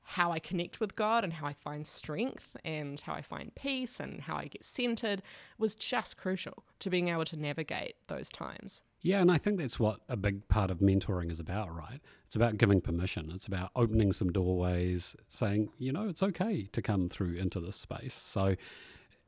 how 0.02 0.32
I 0.32 0.38
connect 0.38 0.80
with 0.80 0.96
God 0.96 1.24
and 1.24 1.32
how 1.32 1.46
I 1.46 1.52
find 1.52 1.86
strength 1.86 2.56
and 2.64 3.00
how 3.00 3.14
I 3.14 3.22
find 3.22 3.54
peace 3.54 4.00
and 4.00 4.22
how 4.22 4.36
I 4.36 4.46
get 4.46 4.64
centered 4.64 5.22
was 5.58 5.74
just 5.74 6.16
crucial 6.16 6.64
to 6.80 6.90
being 6.90 7.08
able 7.08 7.24
to 7.26 7.36
navigate 7.36 7.94
those 8.08 8.30
times. 8.30 8.82
Yeah, 9.02 9.20
and 9.20 9.32
I 9.32 9.38
think 9.38 9.58
that's 9.58 9.80
what 9.80 10.00
a 10.08 10.16
big 10.16 10.46
part 10.48 10.70
of 10.70 10.78
mentoring 10.78 11.30
is 11.30 11.40
about, 11.40 11.74
right? 11.74 12.00
It's 12.26 12.36
about 12.36 12.58
giving 12.58 12.82
permission. 12.82 13.30
It's 13.34 13.46
about 13.46 13.70
opening 13.74 14.12
some 14.12 14.30
doorways, 14.30 15.16
saying, 15.30 15.70
you 15.78 15.90
know, 15.90 16.08
it's 16.08 16.22
okay 16.22 16.68
to 16.72 16.82
come 16.82 17.08
through 17.08 17.36
into 17.36 17.60
this 17.60 17.76
space. 17.76 18.14
So, 18.14 18.56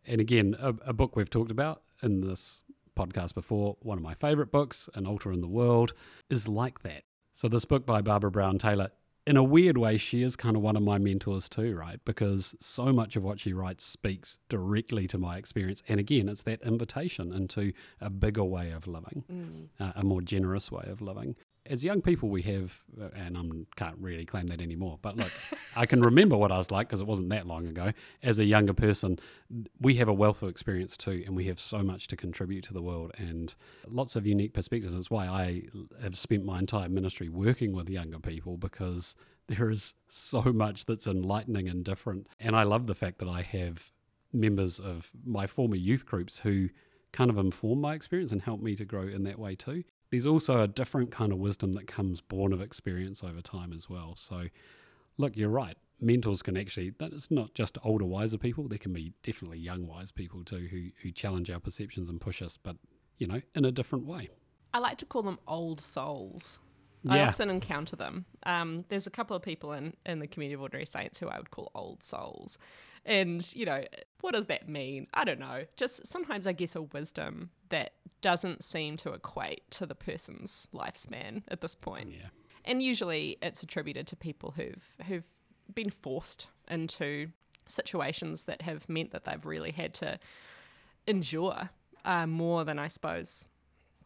and 0.06 0.20
again, 0.20 0.56
a, 0.60 0.74
a 0.86 0.92
book 0.92 1.16
we've 1.16 1.30
talked 1.30 1.50
about 1.50 1.82
in 2.02 2.20
this 2.20 2.64
podcast 2.96 3.32
before, 3.34 3.76
one 3.80 3.96
of 3.96 4.04
my 4.04 4.14
favorite 4.14 4.52
books, 4.52 4.90
An 4.94 5.06
Altar 5.06 5.32
in 5.32 5.40
the 5.40 5.48
World, 5.48 5.94
is 6.28 6.46
like 6.46 6.82
that. 6.82 7.04
So, 7.32 7.48
this 7.48 7.64
book 7.64 7.86
by 7.86 8.02
Barbara 8.02 8.30
Brown 8.30 8.58
Taylor 8.58 8.90
in 9.26 9.36
a 9.36 9.42
weird 9.42 9.78
way, 9.78 9.96
she 9.96 10.22
is 10.22 10.34
kind 10.34 10.56
of 10.56 10.62
one 10.62 10.76
of 10.76 10.82
my 10.82 10.98
mentors 10.98 11.48
too, 11.48 11.76
right? 11.76 12.00
Because 12.04 12.54
so 12.60 12.92
much 12.92 13.14
of 13.14 13.22
what 13.22 13.38
she 13.38 13.52
writes 13.52 13.84
speaks 13.84 14.38
directly 14.48 15.06
to 15.08 15.18
my 15.18 15.36
experience. 15.36 15.82
And 15.88 16.00
again, 16.00 16.28
it's 16.28 16.42
that 16.42 16.60
invitation 16.62 17.32
into 17.32 17.72
a 18.00 18.10
bigger 18.10 18.44
way 18.44 18.72
of 18.72 18.86
living, 18.86 19.24
mm. 19.30 19.68
uh, 19.78 19.92
a 19.94 20.04
more 20.04 20.22
generous 20.22 20.72
way 20.72 20.84
of 20.88 21.00
living 21.00 21.36
as 21.66 21.84
young 21.84 22.02
people, 22.02 22.28
we 22.28 22.42
have, 22.42 22.82
uh, 23.00 23.08
and 23.14 23.38
I 23.38 23.42
can't 23.76 23.96
really 23.98 24.24
claim 24.24 24.48
that 24.48 24.60
anymore, 24.60 24.98
but 25.00 25.16
look, 25.16 25.30
I 25.76 25.86
can 25.86 26.00
remember 26.00 26.36
what 26.36 26.50
I 26.50 26.58
was 26.58 26.70
like 26.70 26.88
because 26.88 27.00
it 27.00 27.06
wasn't 27.06 27.28
that 27.30 27.46
long 27.46 27.66
ago. 27.66 27.92
As 28.22 28.38
a 28.38 28.44
younger 28.44 28.72
person, 28.72 29.18
we 29.80 29.94
have 29.94 30.08
a 30.08 30.12
wealth 30.12 30.42
of 30.42 30.48
experience 30.48 30.96
too, 30.96 31.22
and 31.24 31.36
we 31.36 31.44
have 31.44 31.60
so 31.60 31.82
much 31.82 32.08
to 32.08 32.16
contribute 32.16 32.64
to 32.64 32.74
the 32.74 32.82
world 32.82 33.12
and 33.16 33.54
lots 33.86 34.16
of 34.16 34.26
unique 34.26 34.54
perspectives. 34.54 34.94
That's 34.94 35.10
why 35.10 35.26
I 35.26 35.62
have 36.02 36.18
spent 36.18 36.44
my 36.44 36.58
entire 36.58 36.88
ministry 36.88 37.28
working 37.28 37.72
with 37.72 37.88
younger 37.88 38.18
people 38.18 38.56
because 38.56 39.14
there 39.46 39.70
is 39.70 39.94
so 40.08 40.42
much 40.42 40.86
that's 40.86 41.06
enlightening 41.06 41.68
and 41.68 41.84
different. 41.84 42.26
And 42.40 42.56
I 42.56 42.64
love 42.64 42.86
the 42.86 42.94
fact 42.94 43.18
that 43.18 43.28
I 43.28 43.42
have 43.42 43.92
members 44.32 44.80
of 44.80 45.10
my 45.24 45.46
former 45.46 45.76
youth 45.76 46.06
groups 46.06 46.40
who 46.40 46.70
kind 47.12 47.30
of 47.30 47.38
inform 47.38 47.80
my 47.80 47.94
experience 47.94 48.32
and 48.32 48.42
help 48.42 48.60
me 48.62 48.74
to 48.74 48.84
grow 48.84 49.02
in 49.02 49.22
that 49.24 49.38
way 49.38 49.54
too 49.54 49.84
there's 50.12 50.26
also 50.26 50.60
a 50.60 50.68
different 50.68 51.10
kind 51.10 51.32
of 51.32 51.38
wisdom 51.38 51.72
that 51.72 51.86
comes 51.86 52.20
born 52.20 52.52
of 52.52 52.60
experience 52.60 53.24
over 53.24 53.40
time 53.40 53.72
as 53.72 53.88
well. 53.88 54.14
So, 54.14 54.44
look, 55.16 55.36
you're 55.36 55.48
right. 55.48 55.76
Mentors 56.00 56.42
can 56.42 56.54
actually, 56.56 56.92
it's 57.00 57.30
not 57.30 57.54
just 57.54 57.78
older, 57.82 58.04
wiser 58.04 58.36
people. 58.36 58.68
There 58.68 58.78
can 58.78 58.92
be 58.92 59.14
definitely 59.22 59.58
young, 59.58 59.86
wise 59.86 60.12
people 60.12 60.44
too 60.44 60.68
who, 60.70 60.88
who 61.02 61.12
challenge 61.12 61.50
our 61.50 61.60
perceptions 61.60 62.10
and 62.10 62.20
push 62.20 62.42
us, 62.42 62.58
but, 62.62 62.76
you 63.16 63.26
know, 63.26 63.40
in 63.54 63.64
a 63.64 63.72
different 63.72 64.04
way. 64.04 64.28
I 64.74 64.80
like 64.80 64.98
to 64.98 65.06
call 65.06 65.22
them 65.22 65.38
old 65.48 65.80
souls. 65.80 66.58
I 67.08 67.20
often 67.20 67.50
encounter 67.50 67.96
them. 67.96 68.26
Um, 68.44 68.84
there's 68.88 69.06
a 69.06 69.10
couple 69.10 69.34
of 69.34 69.42
people 69.42 69.72
in, 69.72 69.94
in 70.04 70.20
the 70.20 70.26
community 70.26 70.54
of 70.54 70.60
ordinary 70.60 70.86
saints 70.86 71.18
who 71.18 71.28
I 71.28 71.38
would 71.38 71.50
call 71.50 71.72
old 71.74 72.02
souls. 72.02 72.58
And, 73.04 73.54
you 73.54 73.66
know, 73.66 73.84
what 74.20 74.32
does 74.32 74.46
that 74.46 74.68
mean? 74.68 75.08
I 75.12 75.24
don't 75.24 75.40
know. 75.40 75.64
Just 75.76 76.06
sometimes 76.06 76.46
I 76.46 76.52
guess 76.52 76.76
a 76.76 76.82
wisdom 76.82 77.50
that 77.70 77.94
doesn't 78.20 78.62
seem 78.62 78.96
to 78.98 79.12
equate 79.12 79.68
to 79.72 79.86
the 79.86 79.94
person's 79.94 80.68
lifespan 80.72 81.42
at 81.48 81.60
this 81.60 81.74
point. 81.74 82.12
Yeah. 82.12 82.28
And 82.64 82.82
usually 82.82 83.38
it's 83.42 83.62
attributed 83.62 84.06
to 84.08 84.16
people 84.16 84.52
who've 84.52 85.06
who've 85.08 85.26
been 85.74 85.90
forced 85.90 86.46
into 86.68 87.28
situations 87.66 88.44
that 88.44 88.62
have 88.62 88.88
meant 88.88 89.10
that 89.10 89.24
they've 89.24 89.44
really 89.44 89.72
had 89.72 89.94
to 89.94 90.18
endure 91.06 91.70
uh, 92.04 92.26
more 92.26 92.64
than 92.64 92.78
I 92.78 92.88
suppose 92.88 93.48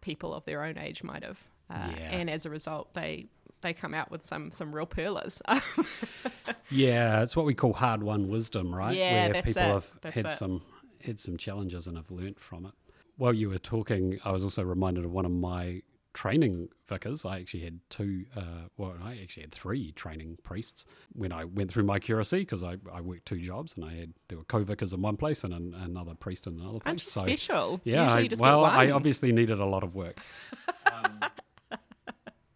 people 0.00 0.32
of 0.34 0.44
their 0.44 0.62
own 0.62 0.78
age 0.78 1.02
might 1.02 1.22
have. 1.22 1.38
Uh, 1.68 1.90
yeah. 1.96 2.10
And 2.12 2.30
as 2.30 2.46
a 2.46 2.50
result, 2.50 2.94
they 2.94 3.26
they 3.66 3.74
come 3.74 3.94
out 3.94 4.10
with 4.10 4.22
some 4.22 4.50
some 4.50 4.74
real 4.74 4.86
pearlers. 4.86 5.42
yeah, 6.70 7.22
it's 7.22 7.36
what 7.36 7.46
we 7.46 7.54
call 7.54 7.72
hard 7.72 8.02
won 8.02 8.28
wisdom, 8.28 8.74
right? 8.74 8.96
Yeah, 8.96 9.30
Where 9.30 9.42
people 9.42 9.62
it. 9.62 9.66
have 9.66 9.90
that's 10.00 10.14
had 10.14 10.26
it. 10.26 10.32
some 10.32 10.62
had 11.02 11.20
some 11.20 11.36
challenges 11.36 11.86
and 11.86 11.96
have 11.96 12.10
learnt 12.10 12.38
from 12.38 12.66
it. 12.66 12.72
While 13.16 13.32
you 13.32 13.48
were 13.48 13.58
talking, 13.58 14.18
I 14.24 14.32
was 14.32 14.44
also 14.44 14.62
reminded 14.62 15.04
of 15.04 15.10
one 15.10 15.24
of 15.24 15.32
my 15.32 15.82
training 16.16 16.68
vicars. 16.88 17.24
I 17.26 17.40
actually 17.40 17.64
had 17.64 17.78
two, 17.90 18.24
uh, 18.34 18.68
well, 18.78 18.94
I 19.04 19.18
actually 19.22 19.42
had 19.42 19.52
three 19.52 19.92
training 19.92 20.38
priests 20.42 20.86
when 21.12 21.30
I 21.30 21.44
went 21.44 21.70
through 21.70 21.84
my 21.84 21.98
curacy 21.98 22.40
because 22.40 22.64
I, 22.64 22.76
I 22.92 23.02
worked 23.02 23.26
two 23.26 23.38
jobs 23.38 23.74
and 23.76 23.84
I 23.84 23.94
had 23.94 24.14
there 24.28 24.38
were 24.38 24.44
co-vicars 24.44 24.94
in 24.94 25.02
one 25.02 25.18
place 25.18 25.44
and 25.44 25.52
an, 25.52 25.74
another 25.74 26.14
priest 26.14 26.46
in 26.46 26.54
another 26.58 26.80
place. 26.80 26.82
Aren't 26.86 27.04
you 27.04 27.10
so, 27.10 27.20
special? 27.20 27.80
Yeah, 27.84 28.10
I, 28.10 28.28
well, 28.38 28.64
I 28.64 28.90
obviously 28.90 29.30
needed 29.30 29.60
a 29.60 29.66
lot 29.66 29.82
of 29.82 29.94
work. 29.94 30.18
um, 30.92 31.20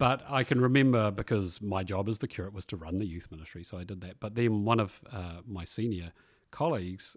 but 0.01 0.23
I 0.27 0.43
can 0.43 0.59
remember 0.59 1.11
because 1.11 1.61
my 1.61 1.83
job 1.83 2.09
as 2.09 2.17
the 2.17 2.27
curate 2.27 2.55
was 2.55 2.65
to 2.65 2.75
run 2.75 2.97
the 2.97 3.05
youth 3.05 3.27
ministry, 3.29 3.63
so 3.63 3.77
I 3.77 3.83
did 3.83 4.01
that. 4.01 4.19
But 4.19 4.33
then 4.33 4.65
one 4.65 4.79
of 4.79 4.99
uh, 5.13 5.41
my 5.45 5.63
senior 5.63 6.11
colleagues 6.49 7.15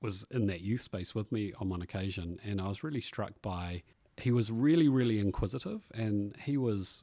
was 0.00 0.24
in 0.30 0.46
that 0.46 0.60
youth 0.60 0.80
space 0.80 1.12
with 1.12 1.32
me 1.32 1.52
on 1.58 1.68
one 1.68 1.82
occasion, 1.82 2.38
and 2.44 2.60
I 2.60 2.68
was 2.68 2.84
really 2.84 3.00
struck 3.00 3.32
by 3.42 3.82
he 4.16 4.30
was 4.30 4.52
really, 4.52 4.86
really 4.86 5.18
inquisitive, 5.18 5.90
and 5.92 6.36
he 6.36 6.56
was 6.56 7.02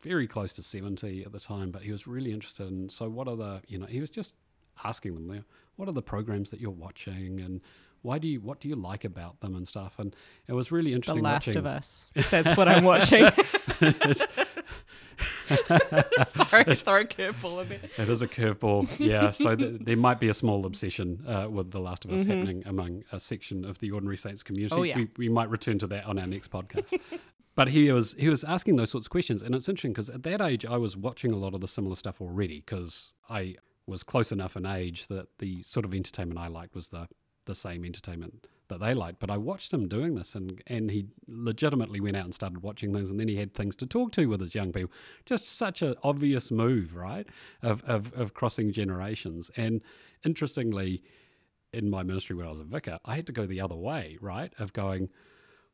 very 0.00 0.28
close 0.28 0.52
to 0.52 0.62
70 0.62 1.24
at 1.24 1.32
the 1.32 1.40
time, 1.40 1.72
but 1.72 1.82
he 1.82 1.90
was 1.90 2.06
really 2.06 2.30
interested 2.30 2.68
in 2.68 2.88
so 2.88 3.08
what 3.08 3.26
are 3.26 3.36
the, 3.36 3.62
you 3.66 3.78
know, 3.78 3.86
he 3.86 4.00
was 4.00 4.10
just 4.10 4.36
asking 4.84 5.16
them, 5.16 5.44
what 5.74 5.88
are 5.88 5.92
the 5.92 6.02
programs 6.02 6.52
that 6.52 6.60
you're 6.60 6.70
watching 6.70 7.40
and 7.40 7.62
why 8.02 8.18
do 8.18 8.28
you 8.28 8.40
what 8.40 8.60
do 8.60 8.68
you 8.68 8.76
like 8.76 9.04
about 9.04 9.40
them 9.40 9.54
and 9.54 9.66
stuff 9.66 9.94
and 9.98 10.14
it 10.48 10.52
was 10.52 10.70
really 10.70 10.92
interesting 10.92 11.22
the 11.22 11.28
last 11.28 11.46
watching. 11.46 11.56
of 11.56 11.66
us 11.66 12.06
that's 12.30 12.56
what 12.56 12.68
i'm 12.68 12.84
watching 12.84 13.24
Sorry, 15.48 16.62
a 16.66 17.04
curveball 17.04 17.62
in 17.62 17.68
there. 17.68 17.80
It 17.98 18.08
is 18.08 18.22
a 18.22 18.28
curveball, 18.28 18.88
yeah. 18.98 19.30
So 19.30 19.54
th- 19.54 19.80
there 19.84 19.96
might 19.96 20.20
be 20.20 20.28
a 20.28 20.34
small 20.34 20.66
obsession 20.66 21.24
uh, 21.26 21.48
with 21.50 21.70
The 21.70 21.80
Last 21.80 22.04
of 22.04 22.12
Us 22.12 22.22
mm-hmm. 22.22 22.30
happening 22.30 22.62
among 22.66 23.04
a 23.12 23.20
section 23.20 23.64
of 23.64 23.78
the 23.78 23.90
Ordinary 23.90 24.16
Saints 24.16 24.42
community. 24.42 24.74
Oh, 24.74 24.82
yeah. 24.82 24.96
we, 24.96 25.08
we 25.16 25.28
might 25.28 25.50
return 25.50 25.78
to 25.80 25.86
that 25.88 26.06
on 26.06 26.18
our 26.18 26.26
next 26.26 26.50
podcast. 26.50 26.98
but 27.54 27.68
he 27.68 27.90
was 27.92 28.14
he 28.18 28.28
was 28.28 28.44
asking 28.44 28.76
those 28.76 28.90
sorts 28.90 29.06
of 29.06 29.10
questions, 29.10 29.42
and 29.42 29.54
it's 29.54 29.68
interesting 29.68 29.92
because 29.92 30.08
at 30.08 30.22
that 30.22 30.40
age 30.40 30.64
I 30.64 30.76
was 30.76 30.96
watching 30.96 31.32
a 31.32 31.36
lot 31.36 31.54
of 31.54 31.60
the 31.60 31.68
similar 31.68 31.96
stuff 31.96 32.20
already 32.20 32.60
because 32.60 33.12
I 33.28 33.56
was 33.86 34.02
close 34.02 34.32
enough 34.32 34.56
in 34.56 34.64
age 34.64 35.08
that 35.08 35.26
the 35.38 35.62
sort 35.62 35.84
of 35.84 35.92
entertainment 35.94 36.38
I 36.38 36.48
liked 36.48 36.74
was 36.74 36.88
the 36.88 37.08
the 37.44 37.54
same 37.54 37.84
entertainment 37.84 38.46
that 38.72 38.80
they 38.80 38.94
liked. 38.94 39.20
But 39.20 39.30
I 39.30 39.36
watched 39.36 39.72
him 39.72 39.86
doing 39.86 40.14
this, 40.14 40.34
and 40.34 40.62
and 40.66 40.90
he 40.90 41.06
legitimately 41.28 42.00
went 42.00 42.16
out 42.16 42.24
and 42.24 42.34
started 42.34 42.62
watching 42.62 42.92
things, 42.92 43.10
and 43.10 43.20
then 43.20 43.28
he 43.28 43.36
had 43.36 43.54
things 43.54 43.76
to 43.76 43.86
talk 43.86 44.12
to 44.12 44.26
with 44.26 44.40
his 44.40 44.54
young 44.54 44.72
people. 44.72 44.90
Just 45.24 45.48
such 45.48 45.82
an 45.82 45.94
obvious 46.02 46.50
move, 46.50 46.94
right? 46.94 47.26
Of 47.62 47.82
of, 47.84 48.12
of 48.14 48.34
crossing 48.34 48.72
generations. 48.72 49.50
And 49.56 49.82
interestingly, 50.24 51.02
in 51.72 51.90
my 51.90 52.02
ministry 52.02 52.34
when 52.34 52.46
I 52.46 52.50
was 52.50 52.60
a 52.60 52.64
vicar, 52.64 52.98
I 53.04 53.16
had 53.16 53.26
to 53.26 53.32
go 53.32 53.46
the 53.46 53.60
other 53.60 53.76
way, 53.76 54.18
right? 54.20 54.52
Of 54.58 54.72
going. 54.72 55.08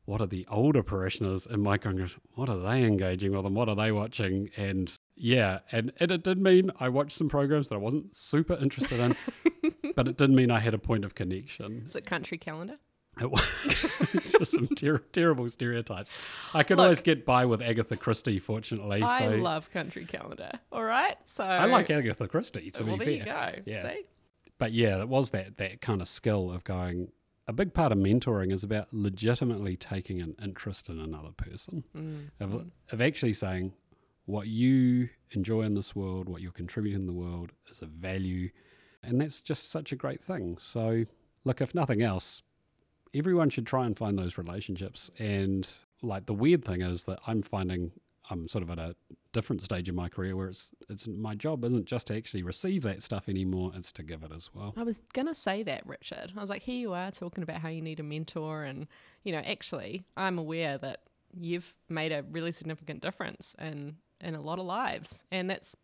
What 0.05 0.23
are 0.23 0.27
the 0.27 0.47
older 0.51 0.83
parishioners 0.83 1.45
in 1.45 1.61
my 1.61 1.77
congregation? 1.77 2.23
What 2.35 2.49
are 2.49 2.57
they 2.57 2.83
engaging 2.83 3.33
with, 3.37 3.45
and 3.45 3.55
what 3.55 3.69
are 3.69 3.77
they 3.77 3.93
watching? 3.93 4.49
And 4.57 4.91
yeah, 5.15 5.59
and, 5.71 5.93
and 6.01 6.11
it 6.11 6.25
did 6.25 6.39
mean 6.41 6.71
I 6.81 6.89
watched 6.89 7.13
some 7.13 7.29
programs 7.29 7.69
that 7.69 7.75
I 7.75 7.79
wasn't 7.79 8.17
super 8.17 8.55
interested 8.55 9.01
in, 9.01 9.17
but 9.95 10.09
it 10.09 10.17
did 10.17 10.31
mean 10.31 10.51
I 10.51 10.61
had 10.61 10.73
a 10.73 10.79
point 10.79 11.05
of 11.05 11.15
connection. 11.15 11.83
Is 11.85 11.95
it 11.95 12.07
country 12.07 12.39
calendar? 12.39 12.79
It 13.21 13.31
was 13.31 13.43
just 14.39 14.53
some 14.53 14.69
ter- 14.69 14.99
terrible 15.13 15.49
stereotypes. 15.49 16.11
I 16.55 16.63
could 16.63 16.77
Look, 16.77 16.85
always 16.85 17.01
get 17.01 17.25
by 17.25 17.45
with 17.45 17.63
Agatha 17.63 17.97
Christie, 17.97 18.39
fortunately. 18.39 19.03
I 19.03 19.27
so. 19.27 19.37
love 19.37 19.71
country 19.71 20.05
calendar. 20.05 20.53
All 20.73 20.85
right, 20.85 21.17
so 21.25 21.45
I 21.45 21.67
like 21.67 21.91
Agatha 21.91 22.29
Christie. 22.29 22.71
To 22.73 22.85
well, 22.85 22.97
be 22.97 23.05
there 23.17 23.25
fair, 23.25 23.55
you 23.57 23.63
go. 23.63 23.73
Yeah. 23.73 23.83
See? 23.83 24.05
But 24.59 24.73
yeah, 24.73 25.01
it 25.01 25.09
was 25.09 25.31
that 25.31 25.57
that 25.59 25.81
kind 25.81 26.01
of 26.01 26.09
skill 26.09 26.51
of 26.51 26.65
going. 26.65 27.13
A 27.47 27.53
big 27.53 27.73
part 27.73 27.93
of 27.93 27.99
mentoring 27.99 28.53
is 28.53 28.63
about 28.63 28.89
legitimately 28.93 29.75
taking 29.77 30.21
an 30.21 30.37
interest 30.43 30.91
in 30.91 31.01
another 31.01 31.31
person, 31.31 31.83
mm. 31.97 32.29
of, 32.41 32.67
of 32.93 33.01
actually 33.01 33.33
saying 33.33 33.73
what 34.27 34.49
you 34.49 35.09
enjoy 35.31 35.63
in 35.63 35.73
this 35.73 35.97
world, 35.97 36.29
what 36.29 36.43
you're 36.43 36.53
contributing 36.53 37.01
in 37.01 37.07
the 37.07 37.13
world, 37.15 37.53
is 37.71 37.81
a 37.81 37.87
value, 37.87 38.51
and 39.03 39.19
that's 39.19 39.41
just 39.41 39.71
such 39.71 39.93
a 39.93 39.97
great 39.97 40.23
thing. 40.23 40.59
So, 40.61 41.07
look, 41.45 41.63
if 41.63 41.75
nothing 41.75 42.03
else, 42.03 42.43
everyone 43.15 43.51
should 43.51 43.67
try 43.67 43.87
and 43.87 43.97
find 43.97 44.19
those 44.19 44.39
relationships. 44.39 45.11
And 45.19 45.69
like 46.03 46.27
the 46.27 46.35
weird 46.35 46.65
thing 46.65 46.83
is 46.83 47.05
that 47.05 47.19
I'm 47.27 47.43
finding 47.43 47.93
I'm 48.31 48.49
sort 48.49 48.63
of 48.63 48.71
at 48.71 48.79
a 48.79 48.95
different 49.33 49.63
stage 49.63 49.89
in 49.89 49.95
my 49.95 50.09
career 50.09 50.37
where 50.37 50.49
it's 50.49 50.71
it's 50.89 51.09
my 51.09 51.35
job 51.35 51.65
isn't 51.65 51.87
just 51.87 52.09
to 52.09 52.17
actually 52.17 52.43
receive 52.43 52.83
that 52.83 53.03
stuff 53.03 53.29
anymore, 53.29 53.73
it's 53.75 53.93
to 53.93 54.03
give 54.03 54.23
it 54.23 54.33
as 54.35 54.51
well. 54.55 54.75
I 54.77 54.83
was 54.83 55.01
gonna 55.13 55.35
say 55.35 55.63
that, 55.63 55.87
Richard. 55.87 56.33
I 56.37 56.41
was 56.41 56.51
like, 56.51 56.63
here 56.63 56.79
you 56.79 56.93
are 56.93 57.11
talking 57.11 57.43
about 57.43 57.61
how 57.61 57.69
you 57.69 57.81
need 57.83 58.01
a 58.01 58.03
mentor 58.03 58.65
and 58.65 58.87
you 59.25 59.33
know, 59.33 59.39
actually 59.39 60.05
I'm 60.17 60.39
aware 60.39 60.79
that 60.79 61.03
you've 61.39 61.75
made 61.89 62.13
a 62.13 62.23
really 62.31 62.53
significant 62.53 63.03
difference 63.03 63.57
in 63.59 63.97
in 64.21 64.35
a 64.35 64.41
lot 64.41 64.59
of 64.59 64.67
lives. 64.67 65.25
And 65.31 65.49
that's 65.49 65.77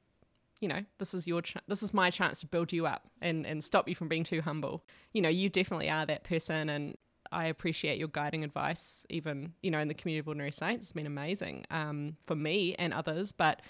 you 0.61 0.69
know, 0.69 0.85
this 0.99 1.13
is 1.13 1.27
your 1.27 1.43
ch- 1.43 1.57
this 1.69 1.83
is 1.83 1.93
my 1.93 2.11
chance 2.11 2.41
to 2.41 2.47
build 2.47 2.73
you 2.73 2.87
up 2.87 3.09
and 3.21 3.47
and 3.47 3.63
stop 3.63 3.89
you 3.89 3.95
from 3.95 4.09
being 4.09 4.25
too 4.25 4.43
humble. 4.43 4.85
You 5.13 5.23
know, 5.23 5.29
you 5.29 5.49
definitely 5.49 5.91
are 5.91 6.07
that 6.07 6.25
person 6.25 6.69
and 6.69 6.97
I 7.35 7.47
appreciate 7.47 7.99
your 7.99 8.09
guiding 8.09 8.45
advice, 8.45 9.05
even, 9.11 9.53
you 9.63 9.71
know, 9.71 9.81
in 9.81 9.89
the 9.89 9.95
community 9.95 10.21
of 10.21 10.29
ordinary 10.29 10.53
saints. 10.53 10.87
It's 10.87 10.93
been 10.93 11.07
amazing 11.07 11.65
um, 11.71 12.17
for 12.27 12.37
me 12.37 12.75
and 12.79 12.95
others. 12.95 13.33
But 13.33 13.61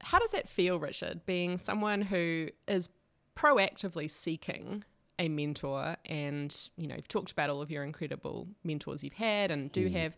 how 0.00 0.18
does 0.18 0.32
that 0.32 0.48
feel, 0.48 0.78
Richard, 0.78 1.24
being 1.26 1.58
someone 1.58 2.02
who 2.02 2.48
is 2.66 2.88
proactively 3.36 4.10
seeking 4.10 4.84
a 5.18 5.28
mentor 5.28 5.96
and, 6.06 6.68
you 6.76 6.86
know, 6.86 6.96
you've 6.96 7.08
talked 7.08 7.32
about 7.32 7.50
all 7.50 7.62
of 7.62 7.70
your 7.70 7.84
incredible 7.84 8.48
mentors 8.64 9.04
you've 9.04 9.12
had 9.12 9.50
and 9.50 9.70
do 9.70 9.88
have. 9.88 10.16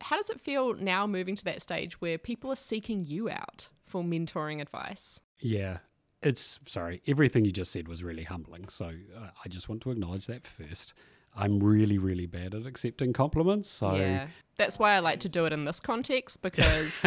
How 0.00 0.16
does 0.16 0.30
it 0.30 0.40
feel 0.40 0.74
now 0.74 1.06
moving 1.06 1.36
to 1.36 1.44
that 1.44 1.60
stage 1.60 2.00
where 2.00 2.16
people 2.16 2.50
are 2.50 2.56
seeking 2.56 3.04
you 3.04 3.28
out 3.28 3.68
for 3.84 4.02
mentoring 4.02 4.60
advice? 4.60 5.20
Yeah. 5.38 5.78
It's 6.22 6.60
sorry, 6.66 7.02
everything 7.06 7.44
you 7.44 7.52
just 7.52 7.72
said 7.72 7.88
was 7.88 8.04
really 8.04 8.24
humbling. 8.24 8.68
So 8.68 8.86
uh, 8.86 9.28
I 9.44 9.48
just 9.48 9.68
want 9.68 9.82
to 9.82 9.90
acknowledge 9.90 10.26
that 10.26 10.46
first. 10.46 10.92
I'm 11.36 11.60
really, 11.60 11.98
really 11.98 12.26
bad 12.26 12.54
at 12.54 12.66
accepting 12.66 13.12
compliments. 13.12 13.68
So 13.68 13.94
yeah. 13.94 14.28
That's 14.56 14.78
why 14.78 14.92
I 14.94 14.98
like 14.98 15.20
to 15.20 15.28
do 15.30 15.46
it 15.46 15.54
in 15.54 15.64
this 15.64 15.80
context 15.80 16.42
because 16.42 17.02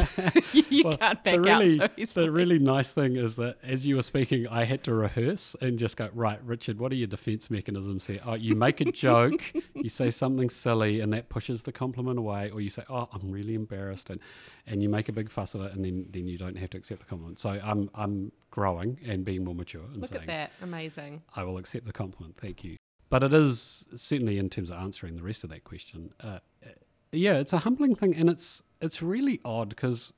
you, 0.53 0.63
you 0.71 0.83
Well, 0.85 0.97
can't 0.97 1.23
back 1.23 1.39
really, 1.39 1.79
out 1.79 1.91
so 1.91 1.93
easily. 1.97 2.25
the 2.25 2.31
really 2.31 2.57
nice 2.57 2.91
thing 2.91 3.15
is 3.15 3.35
that 3.35 3.57
as 3.61 3.85
you 3.85 3.95
were 3.97 4.01
speaking, 4.01 4.47
I 4.47 4.63
had 4.63 4.83
to 4.85 4.93
rehearse 4.95 5.55
and 5.61 5.77
just 5.77 5.95
go, 5.95 6.09
right, 6.15 6.43
Richard, 6.43 6.79
what 6.79 6.91
are 6.91 6.95
your 6.95 7.05
defense 7.05 7.51
mechanisms 7.51 8.07
here? 8.07 8.21
Oh, 8.25 8.33
you 8.33 8.55
make 8.55 8.81
a 8.81 8.85
joke, 8.91 9.43
you 9.75 9.89
say 9.89 10.09
something 10.09 10.49
silly, 10.49 11.01
and 11.01 11.13
that 11.13 11.29
pushes 11.29 11.61
the 11.61 11.71
compliment 11.71 12.17
away, 12.17 12.49
or 12.49 12.59
you 12.59 12.71
say, 12.71 12.85
oh, 12.89 13.07
I'm 13.13 13.29
really 13.29 13.53
embarrassed, 13.53 14.09
and, 14.09 14.19
and 14.65 14.81
you 14.81 14.89
make 14.89 15.07
a 15.09 15.13
big 15.13 15.29
fuss 15.29 15.53
of 15.53 15.61
it, 15.61 15.73
and 15.73 15.85
then, 15.85 16.07
then 16.09 16.25
you 16.25 16.39
don't 16.39 16.57
have 16.57 16.71
to 16.71 16.77
accept 16.79 17.01
the 17.01 17.05
compliment. 17.05 17.37
So 17.37 17.49
I'm, 17.51 17.87
I'm 17.93 18.31
growing 18.49 18.97
and 19.05 19.23
being 19.23 19.43
more 19.43 19.53
mature 19.53 19.83
and 19.93 19.97
Look 20.01 20.09
saying, 20.09 20.21
at 20.23 20.27
that. 20.27 20.51
Amazing. 20.63 21.21
I 21.35 21.43
will 21.43 21.59
accept 21.59 21.85
the 21.85 21.93
compliment. 21.93 22.35
Thank 22.41 22.63
you. 22.63 22.77
But 23.13 23.21
it 23.21 23.31
is 23.31 23.85
certainly 23.95 24.39
in 24.39 24.49
terms 24.49 24.71
of 24.71 24.77
answering 24.77 25.17
the 25.17 25.21
rest 25.21 25.43
of 25.43 25.51
that 25.51 25.63
question. 25.63 26.15
Uh, 26.19 26.39
uh, 26.65 26.69
yeah, 27.11 27.33
it's 27.33 27.53
a 27.53 27.59
humbling 27.59 27.93
thing, 27.93 28.15
and 28.15 28.27
it's 28.27 28.63
it's 28.81 29.03
really 29.03 29.39
odd 29.45 29.69
because, 29.69 30.13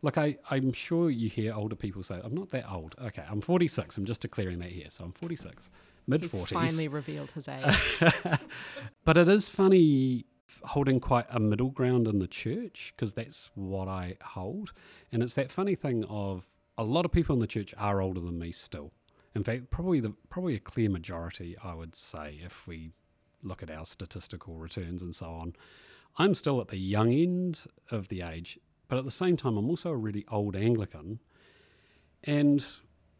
look, 0.00 0.16
I 0.16 0.38
I'm 0.50 0.72
sure 0.72 1.10
you 1.10 1.28
hear 1.28 1.52
older 1.52 1.76
people 1.76 2.02
say, 2.02 2.18
"I'm 2.24 2.34
not 2.34 2.48
that 2.52 2.64
old." 2.72 2.94
Okay, 2.98 3.22
I'm 3.30 3.42
46. 3.42 3.98
I'm 3.98 4.06
just 4.06 4.22
declaring 4.22 4.60
that 4.60 4.70
here, 4.70 4.86
so 4.88 5.04
I'm 5.04 5.12
46, 5.12 5.68
mid 6.06 6.22
He's 6.22 6.32
40s. 6.32 6.48
finally 6.48 6.88
revealed 6.88 7.32
his 7.32 7.48
age. 7.48 8.00
but 9.04 9.18
it 9.18 9.28
is 9.28 9.50
funny 9.50 10.24
holding 10.64 11.00
quite 11.00 11.26
a 11.28 11.38
middle 11.38 11.68
ground 11.68 12.08
in 12.08 12.18
the 12.18 12.26
church 12.26 12.94
because 12.96 13.12
that's 13.12 13.50
what 13.56 13.88
I 13.88 14.16
hold. 14.22 14.72
And 15.12 15.22
it's 15.22 15.34
that 15.34 15.52
funny 15.52 15.74
thing 15.74 16.02
of 16.08 16.48
a 16.78 16.84
lot 16.84 17.04
of 17.04 17.12
people 17.12 17.34
in 17.34 17.40
the 17.40 17.46
church 17.46 17.74
are 17.76 18.00
older 18.00 18.20
than 18.20 18.38
me 18.38 18.52
still. 18.52 18.90
In 19.34 19.44
fact, 19.44 19.70
probably 19.70 20.00
the 20.00 20.14
probably 20.30 20.54
a 20.54 20.60
clear 20.60 20.88
majority, 20.88 21.56
I 21.62 21.74
would 21.74 21.94
say, 21.94 22.40
if 22.44 22.66
we 22.66 22.92
look 23.42 23.62
at 23.62 23.70
our 23.70 23.86
statistical 23.86 24.54
returns 24.54 25.02
and 25.02 25.14
so 25.14 25.26
on. 25.26 25.54
I'm 26.16 26.34
still 26.34 26.60
at 26.60 26.68
the 26.68 26.78
young 26.78 27.12
end 27.12 27.60
of 27.90 28.08
the 28.08 28.22
age, 28.22 28.58
but 28.88 28.98
at 28.98 29.04
the 29.04 29.10
same 29.10 29.36
time, 29.36 29.56
I'm 29.56 29.68
also 29.68 29.90
a 29.90 29.96
really 29.96 30.24
old 30.30 30.56
Anglican, 30.56 31.20
and 32.24 32.64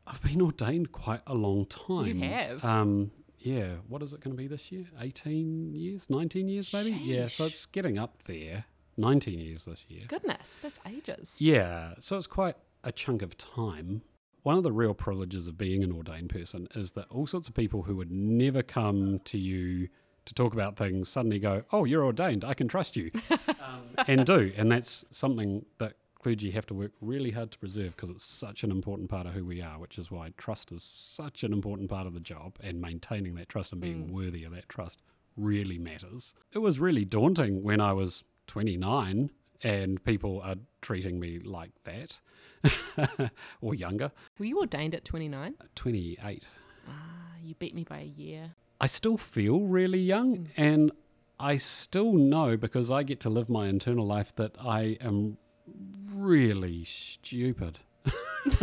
I've 0.07 0.23
been 0.23 0.41
ordained 0.41 0.91
quite 0.91 1.21
a 1.27 1.35
long 1.35 1.67
time. 1.67 2.07
You 2.07 2.29
have. 2.29 2.65
Um, 2.65 3.13
yeah. 3.39 3.75
What 3.87 4.03
is 4.03 4.13
it 4.13 4.21
going 4.21 4.37
to 4.37 4.43
be 4.43 4.49
this 4.49 4.73
year? 4.73 4.87
18 5.01 5.73
years? 5.75 6.11
19 6.11 6.49
years, 6.49 6.73
maybe? 6.73 6.91
Yeah. 6.91 7.29
So 7.29 7.45
it's 7.45 7.67
getting 7.67 7.99
up 7.99 8.25
there. 8.27 8.65
19 8.97 9.39
years 9.39 9.65
this 9.65 9.85
year. 9.89 10.03
Goodness, 10.09 10.59
that's 10.61 10.81
ages. 10.85 11.37
Yeah, 11.39 11.95
so 12.01 12.17
it's 12.17 12.27
quite 12.27 12.57
a 12.83 12.91
chunk 12.91 13.23
of 13.23 13.39
time. 13.39 14.03
One 14.43 14.57
of 14.57 14.63
the 14.63 14.73
real 14.73 14.95
privileges 14.95 15.47
of 15.47 15.59
being 15.59 15.83
an 15.83 15.93
ordained 15.93 16.31
person 16.31 16.69
is 16.75 16.93
that 16.93 17.07
all 17.11 17.27
sorts 17.27 17.49
of 17.49 17.55
people 17.55 17.83
who 17.83 17.97
would 17.97 18.11
never 18.11 18.63
come 18.63 19.21
to 19.25 19.39
you 19.39 19.89
to 20.25 20.35
talk 20.35 20.53
about 20.53 20.77
things 20.77 21.09
suddenly 21.09 21.39
go, 21.39 21.65
Oh, 21.73 21.85
you're 21.85 22.05
ordained, 22.05 22.45
I 22.45 22.55
can 22.55 22.69
trust 22.69 22.97
you, 22.97 23.11
um, 23.49 23.83
and 24.07 24.25
do. 24.25 24.53
And 24.57 24.71
that's 24.71 25.05
something 25.11 25.65
that 25.79 25.95
clergy 26.23 26.51
have 26.51 26.67
to 26.67 26.75
work 26.75 26.93
really 27.01 27.31
hard 27.31 27.51
to 27.53 27.59
preserve 27.59 27.97
because 27.97 28.11
it's 28.11 28.25
such 28.25 28.63
an 28.63 28.71
important 28.71 29.09
part 29.09 29.27
of 29.27 29.33
who 29.33 29.45
we 29.45 29.63
are, 29.63 29.79
which 29.79 29.99
is 29.99 30.11
why 30.11 30.33
trust 30.37 30.73
is 30.73 30.83
such 30.83 31.43
an 31.45 31.53
important 31.53 31.89
part 31.89 32.07
of 32.07 32.15
the 32.15 32.21
job, 32.21 32.57
and 32.61 32.81
maintaining 32.81 33.35
that 33.37 33.49
trust 33.49 33.73
and 33.73 33.81
being 33.81 34.13
worthy 34.13 34.45
of 34.45 34.53
that 34.53 34.69
trust 34.69 35.01
really 35.37 35.79
matters. 35.79 36.35
It 36.53 36.59
was 36.59 36.81
really 36.81 37.05
daunting 37.05 37.63
when 37.63 37.81
I 37.81 37.93
was 37.93 38.25
29 38.49 39.31
and 39.63 40.03
people 40.05 40.41
are 40.43 40.57
treating 40.81 41.19
me 41.19 41.39
like 41.39 41.71
that 41.85 42.19
or 43.61 43.75
younger. 43.75 44.13
Were 44.39 44.45
you 44.45 44.59
ordained 44.59 44.95
at 44.95 45.05
29? 45.05 45.55
28. 45.75 46.43
Ah, 46.89 46.93
you 47.43 47.55
beat 47.55 47.75
me 47.75 47.85
by 47.85 48.01
a 48.01 48.05
year. 48.05 48.55
I 48.81 48.87
still 48.87 49.17
feel 49.17 49.61
really 49.61 50.01
young 50.01 50.49
and 50.57 50.93
I 51.41 51.57
still 51.57 52.13
know 52.13 52.57
because 52.57 52.91
I 52.91 53.03
get 53.03 53.21
to 53.21 53.31
live 53.31 53.49
my 53.49 53.69
internal 53.69 54.07
life 54.07 54.35
that 54.37 54.57
I 54.61 54.99
am 55.01 55.37
really 56.13 56.85
stupid. 56.85 57.79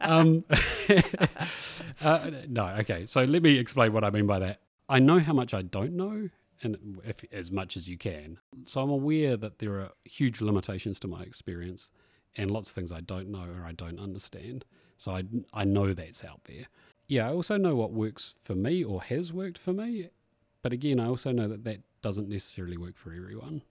um, 0.00 0.44
uh, 2.02 2.30
no, 2.48 2.66
okay. 2.80 3.06
So 3.06 3.24
let 3.24 3.42
me 3.42 3.58
explain 3.58 3.92
what 3.92 4.04
I 4.04 4.10
mean 4.10 4.26
by 4.26 4.38
that. 4.40 4.60
I 4.88 4.98
know 4.98 5.18
how 5.18 5.32
much 5.32 5.54
I 5.54 5.62
don't 5.62 5.92
know, 5.92 6.30
and 6.62 7.00
if 7.04 7.24
as 7.32 7.50
much 7.50 7.76
as 7.76 7.88
you 7.88 7.96
can. 7.96 8.38
So 8.66 8.80
I'm 8.80 8.90
aware 8.90 9.36
that 9.36 9.58
there 9.58 9.74
are 9.80 9.90
huge 10.04 10.40
limitations 10.40 10.98
to 11.00 11.08
my 11.08 11.22
experience, 11.22 11.90
and 12.36 12.50
lots 12.50 12.68
of 12.70 12.74
things 12.74 12.92
I 12.92 13.00
don't 13.00 13.28
know 13.28 13.46
or 13.56 13.64
I 13.66 13.72
don't 13.72 13.98
understand. 13.98 14.64
So 14.96 15.12
I 15.12 15.24
I 15.52 15.64
know 15.64 15.94
that's 15.94 16.24
out 16.24 16.42
there. 16.44 16.66
Yeah, 17.06 17.28
I 17.28 17.32
also 17.32 17.56
know 17.56 17.74
what 17.74 17.92
works 17.92 18.34
for 18.44 18.54
me 18.54 18.84
or 18.84 19.02
has 19.02 19.32
worked 19.32 19.58
for 19.58 19.72
me, 19.72 20.10
but 20.62 20.72
again, 20.72 21.00
I 21.00 21.06
also 21.06 21.32
know 21.32 21.48
that 21.48 21.64
that 21.64 21.80
doesn't 22.02 22.28
necessarily 22.28 22.76
work 22.76 22.96
for 22.96 23.12
everyone. 23.12 23.62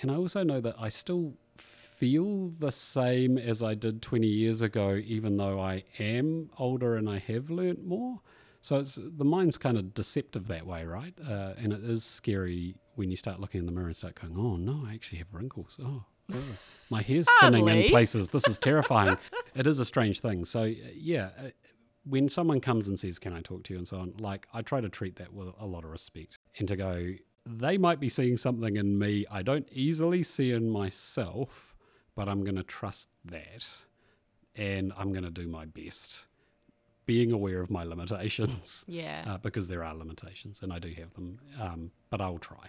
And 0.00 0.10
I 0.10 0.16
also 0.16 0.42
know 0.42 0.60
that 0.60 0.74
I 0.78 0.88
still 0.88 1.34
feel 1.56 2.52
the 2.58 2.72
same 2.72 3.36
as 3.36 3.62
I 3.62 3.74
did 3.74 4.00
20 4.00 4.26
years 4.26 4.62
ago, 4.62 4.94
even 4.94 5.36
though 5.36 5.60
I 5.60 5.84
am 5.98 6.50
older 6.58 6.96
and 6.96 7.08
I 7.08 7.18
have 7.18 7.50
learnt 7.50 7.84
more. 7.86 8.20
So 8.60 8.76
it's, 8.76 8.98
the 9.00 9.24
mind's 9.24 9.56
kind 9.56 9.78
of 9.78 9.94
deceptive 9.94 10.46
that 10.48 10.66
way, 10.66 10.84
right? 10.84 11.14
Uh, 11.26 11.54
and 11.56 11.72
it 11.72 11.82
is 11.82 12.04
scary 12.04 12.74
when 12.94 13.10
you 13.10 13.16
start 13.16 13.40
looking 13.40 13.60
in 13.60 13.66
the 13.66 13.72
mirror 13.72 13.86
and 13.86 13.96
start 13.96 14.20
going, 14.20 14.34
oh 14.36 14.56
no, 14.56 14.84
I 14.86 14.94
actually 14.94 15.18
have 15.18 15.32
wrinkles. 15.32 15.78
Oh, 15.82 16.04
oh, 16.32 16.42
my 16.90 17.00
hair's 17.00 17.26
thinning 17.40 17.66
in 17.66 17.88
places. 17.88 18.28
This 18.28 18.46
is 18.46 18.58
terrifying. 18.58 19.16
it 19.54 19.66
is 19.66 19.78
a 19.78 19.84
strange 19.84 20.20
thing. 20.20 20.44
So, 20.44 20.64
uh, 20.64 20.72
yeah, 20.94 21.30
uh, 21.38 21.48
when 22.04 22.28
someone 22.28 22.60
comes 22.60 22.88
and 22.88 22.98
says, 22.98 23.18
Can 23.18 23.32
I 23.32 23.40
talk 23.40 23.62
to 23.64 23.72
you? 23.72 23.78
and 23.78 23.88
so 23.88 23.98
on, 23.98 24.12
like 24.18 24.46
I 24.52 24.62
try 24.62 24.80
to 24.80 24.88
treat 24.88 25.16
that 25.16 25.32
with 25.32 25.48
a 25.58 25.66
lot 25.66 25.84
of 25.84 25.90
respect 25.90 26.38
and 26.58 26.68
to 26.68 26.76
go, 26.76 27.12
they 27.46 27.78
might 27.78 28.00
be 28.00 28.08
seeing 28.08 28.36
something 28.36 28.76
in 28.76 28.98
me 28.98 29.24
I 29.30 29.42
don't 29.42 29.66
easily 29.72 30.22
see 30.22 30.52
in 30.52 30.68
myself, 30.70 31.74
but 32.14 32.28
I'm 32.28 32.44
going 32.44 32.56
to 32.56 32.62
trust 32.62 33.08
that 33.24 33.66
and 34.54 34.92
I'm 34.96 35.12
going 35.12 35.24
to 35.24 35.30
do 35.30 35.46
my 35.46 35.64
best, 35.64 36.26
being 37.06 37.32
aware 37.32 37.60
of 37.60 37.70
my 37.70 37.84
limitations. 37.84 38.84
Yeah. 38.88 39.24
Uh, 39.26 39.38
because 39.38 39.68
there 39.68 39.84
are 39.84 39.94
limitations 39.94 40.60
and 40.62 40.72
I 40.72 40.78
do 40.78 40.88
have 40.98 41.12
them, 41.14 41.38
um, 41.60 41.90
but 42.10 42.20
I'll 42.20 42.38
try. 42.38 42.68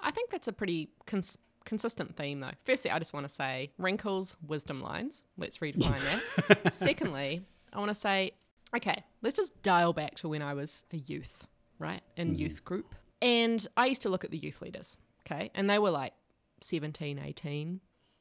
I 0.00 0.10
think 0.10 0.30
that's 0.30 0.48
a 0.48 0.52
pretty 0.52 0.90
cons- 1.06 1.38
consistent 1.64 2.16
theme, 2.16 2.40
though. 2.40 2.50
Firstly, 2.64 2.90
I 2.90 2.98
just 2.98 3.12
want 3.12 3.26
to 3.26 3.32
say 3.32 3.70
wrinkles, 3.78 4.36
wisdom 4.46 4.80
lines. 4.82 5.24
Let's 5.38 5.58
redefine 5.58 6.00
that. 6.48 6.74
Secondly, 6.74 7.42
I 7.72 7.78
want 7.78 7.88
to 7.90 7.94
say, 7.94 8.32
okay, 8.76 9.02
let's 9.22 9.36
just 9.36 9.60
dial 9.62 9.92
back 9.92 10.16
to 10.16 10.28
when 10.28 10.42
I 10.42 10.54
was 10.54 10.84
a 10.92 10.96
youth, 10.96 11.46
right? 11.78 12.02
In 12.16 12.34
youth 12.34 12.64
group. 12.64 12.94
And 13.22 13.66
I 13.76 13.86
used 13.86 14.02
to 14.02 14.08
look 14.08 14.24
at 14.24 14.30
the 14.30 14.38
youth 14.38 14.60
leaders, 14.60 14.98
okay? 15.26 15.50
And 15.54 15.70
they 15.70 15.78
were 15.78 15.90
like 15.90 16.12
17, 16.60 17.18
18. 17.18 17.80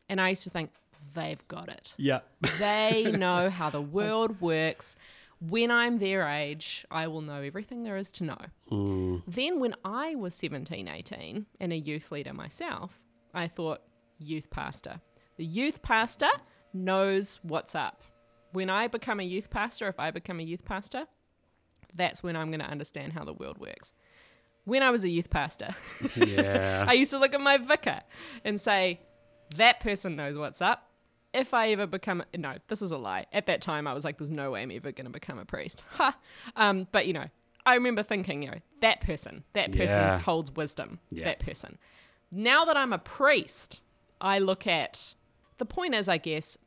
And 0.10 0.21
I 0.21 0.29
used 0.29 0.43
to 0.43 0.49
think, 0.49 0.71
they've 1.13 1.45
got 1.47 1.69
it. 1.69 1.93
Yeah. 1.97 2.19
They 2.60 3.12
know 3.17 3.49
how 3.49 3.69
the 3.69 3.82
world 3.82 4.39
works. 4.41 4.95
When 5.49 5.71
I'm 5.71 5.99
their 5.99 6.27
age, 6.27 6.86
I 6.89 7.08
will 7.08 7.21
know 7.21 7.41
everything 7.41 7.84
there 7.84 7.97
is 7.97 8.12
to 8.13 8.23
know. 8.23 8.38
Mm. 8.71 9.23
Then, 9.27 9.60
when 9.60 9.75
I 9.84 10.15
was 10.15 10.34
17, 10.36 10.88
18, 10.88 11.45
and 11.60 11.73
a 11.73 11.77
youth 11.77 12.12
leader 12.12 12.34
myself, 12.34 13.01
I 13.34 13.47
thought, 13.47 13.82
youth 14.19 14.49
pastor. 14.49 15.01
The 15.38 15.43
youth 15.45 15.82
pastor 15.82 16.29
knows 16.73 17.39
what's 17.43 17.75
up. 17.75 18.03
When 18.53 18.69
I 18.69 18.88
become 18.88 19.19
a 19.19 19.23
youth 19.23 19.49
pastor, 19.49 19.88
if 19.88 19.99
I 19.99 20.12
become 20.12 20.39
a 20.39 20.43
youth 20.43 20.63
pastor, 20.63 21.08
that's 21.93 22.23
when 22.23 22.36
I'm 22.36 22.47
going 22.47 22.60
to 22.60 22.65
understand 22.69 23.13
how 23.13 23.25
the 23.25 23.34
world 23.34 23.58
works. 23.58 23.91
When 24.65 24.82
I 24.82 24.91
was 24.91 25.03
a 25.03 25.10
youth 25.10 25.29
pastor, 25.29 25.75
Yeah. 26.15 26.86
I 26.88 26.93
used 26.93 27.12
to 27.12 27.17
look 27.17 27.34
at 27.34 27.41
my 27.41 27.58
vicar 27.58 28.01
and 28.45 28.62
say, 28.62 29.01
that 29.58 29.82
person 29.82 30.15
knows 30.15 30.38
what's 30.38 30.62
up. 30.62 30.89
If 31.34 31.54
I 31.54 31.69
ever 31.72 31.88
become, 31.88 32.24
no, 32.38 32.56
this 32.67 32.82
is 32.82 32.91
a 32.91 32.98
lie. 32.98 33.26
At 33.34 33.48
that 33.48 33.62
time, 33.62 33.88
I 33.88 33.93
was 33.93 34.04
like, 34.06 34.17
there's 34.17 34.30
no 34.32 34.52
way 34.52 34.62
I'm 34.62 34.72
ever 34.72 34.91
going 34.91 35.06
to 35.06 35.12
become 35.12 35.39
a 35.39 35.46
priest. 35.46 35.84
Ha! 35.93 36.15
Um, 36.56 36.88
but, 36.91 37.08
you 37.08 37.13
know, 37.13 37.26
I 37.65 37.74
remember 37.76 38.04
thinking, 38.04 38.43
you 38.43 38.52
know, 38.52 38.58
that 38.82 39.02
person, 39.02 39.43
that 39.54 39.72
person 39.72 40.02
Yeah. 40.02 40.19
holds 40.19 40.52
wisdom, 40.52 41.00
Yeah. 41.10 41.26
that 41.26 41.39
person. 41.39 41.78
Now 42.32 42.65
that 42.65 42.78
I'm 42.78 42.93
a 42.93 42.98
priest, 43.00 43.82
I 44.22 44.39
look 44.39 44.67
at, 44.67 45.15
the 45.58 45.65
point 45.65 45.96
is, 45.96 46.08
I 46.10 46.17
guess, 46.17 46.58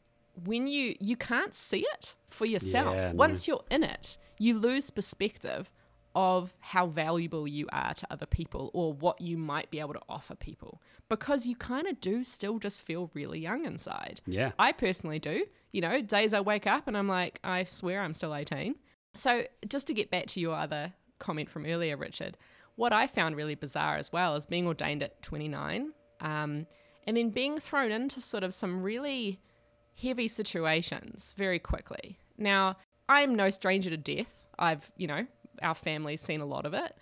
when 0.45 0.67
you, 0.67 0.97
you 1.01 1.17
can't 1.17 1.55
see 1.55 1.87
it 1.95 2.15
for 2.29 2.45
yourself. 2.47 2.95
Yeah, 2.97 3.09
no. 3.13 3.17
Once 3.17 3.47
you're 3.47 3.65
in 3.71 3.83
it, 3.85 4.17
you 4.39 4.59
lose 4.59 4.91
perspective 4.91 5.71
of 6.17 6.57
how 6.61 6.87
valuable 6.87 7.47
you 7.47 7.69
are 7.73 7.93
to 7.93 8.07
other 8.11 8.25
people 8.25 8.71
or 8.73 8.91
what 8.95 9.21
you 9.21 9.37
might 9.37 9.71
be 9.71 9.79
able 9.79 9.93
to 9.93 10.01
offer 10.09 10.35
people 10.35 10.81
because 11.11 11.45
you 11.45 11.55
kind 11.55 11.87
of 11.87 12.01
do 12.01 12.25
still 12.25 12.59
just 12.59 12.87
feel 12.87 13.11
really 13.13 13.39
young 13.39 13.67
inside. 13.67 14.23
Yeah. 14.27 14.53
I 14.59 14.73
personally 14.73 15.19
do. 15.19 15.45
You 15.73 15.83
know, 15.83 16.01
days 16.01 16.33
I 16.33 16.41
wake 16.41 16.67
up 16.67 16.89
and 16.89 16.97
I'm 16.97 17.07
like, 17.07 17.39
I 17.45 17.65
swear 17.65 18.01
I'm 18.01 18.15
still 18.15 18.35
18. 18.35 18.77
So, 19.15 19.45
just 19.69 19.87
to 19.89 19.95
get 19.95 20.11
back 20.11 20.25
to 20.29 20.41
your 20.41 20.57
other 20.57 20.95
comment 21.19 21.51
from 21.51 21.67
earlier, 21.67 21.99
Richard, 21.99 22.39
what 22.77 22.95
I 22.95 23.07
found 23.07 23.37
really 23.37 23.55
bizarre 23.55 23.97
as 23.97 24.11
well 24.11 24.37
is 24.37 24.47
being 24.47 24.67
ordained 24.67 25.03
at 25.03 25.23
29 25.23 25.93
um, 26.21 26.67
and 27.07 27.17
then 27.17 27.29
being 27.29 27.59
thrown 27.59 27.93
into 27.93 28.23
sort 28.23 28.43
of 28.43 28.55
some 28.55 28.83
really 28.83 29.39
heavy 30.01 30.29
situations 30.29 31.35
very 31.37 31.59
quickly. 31.59 32.19
Now, 32.39 32.77
I'm 33.07 33.35
no 33.35 33.51
stranger 33.51 33.91
to 33.91 33.99
death. 33.99 34.47
I've, 34.59 34.91
you 34.97 35.07
know, 35.07 35.27
our 35.63 35.75
family's 35.75 36.21
seen 36.21 36.41
a 36.41 36.47
lot 36.47 36.67
of 36.67 36.75
it, 36.75 36.97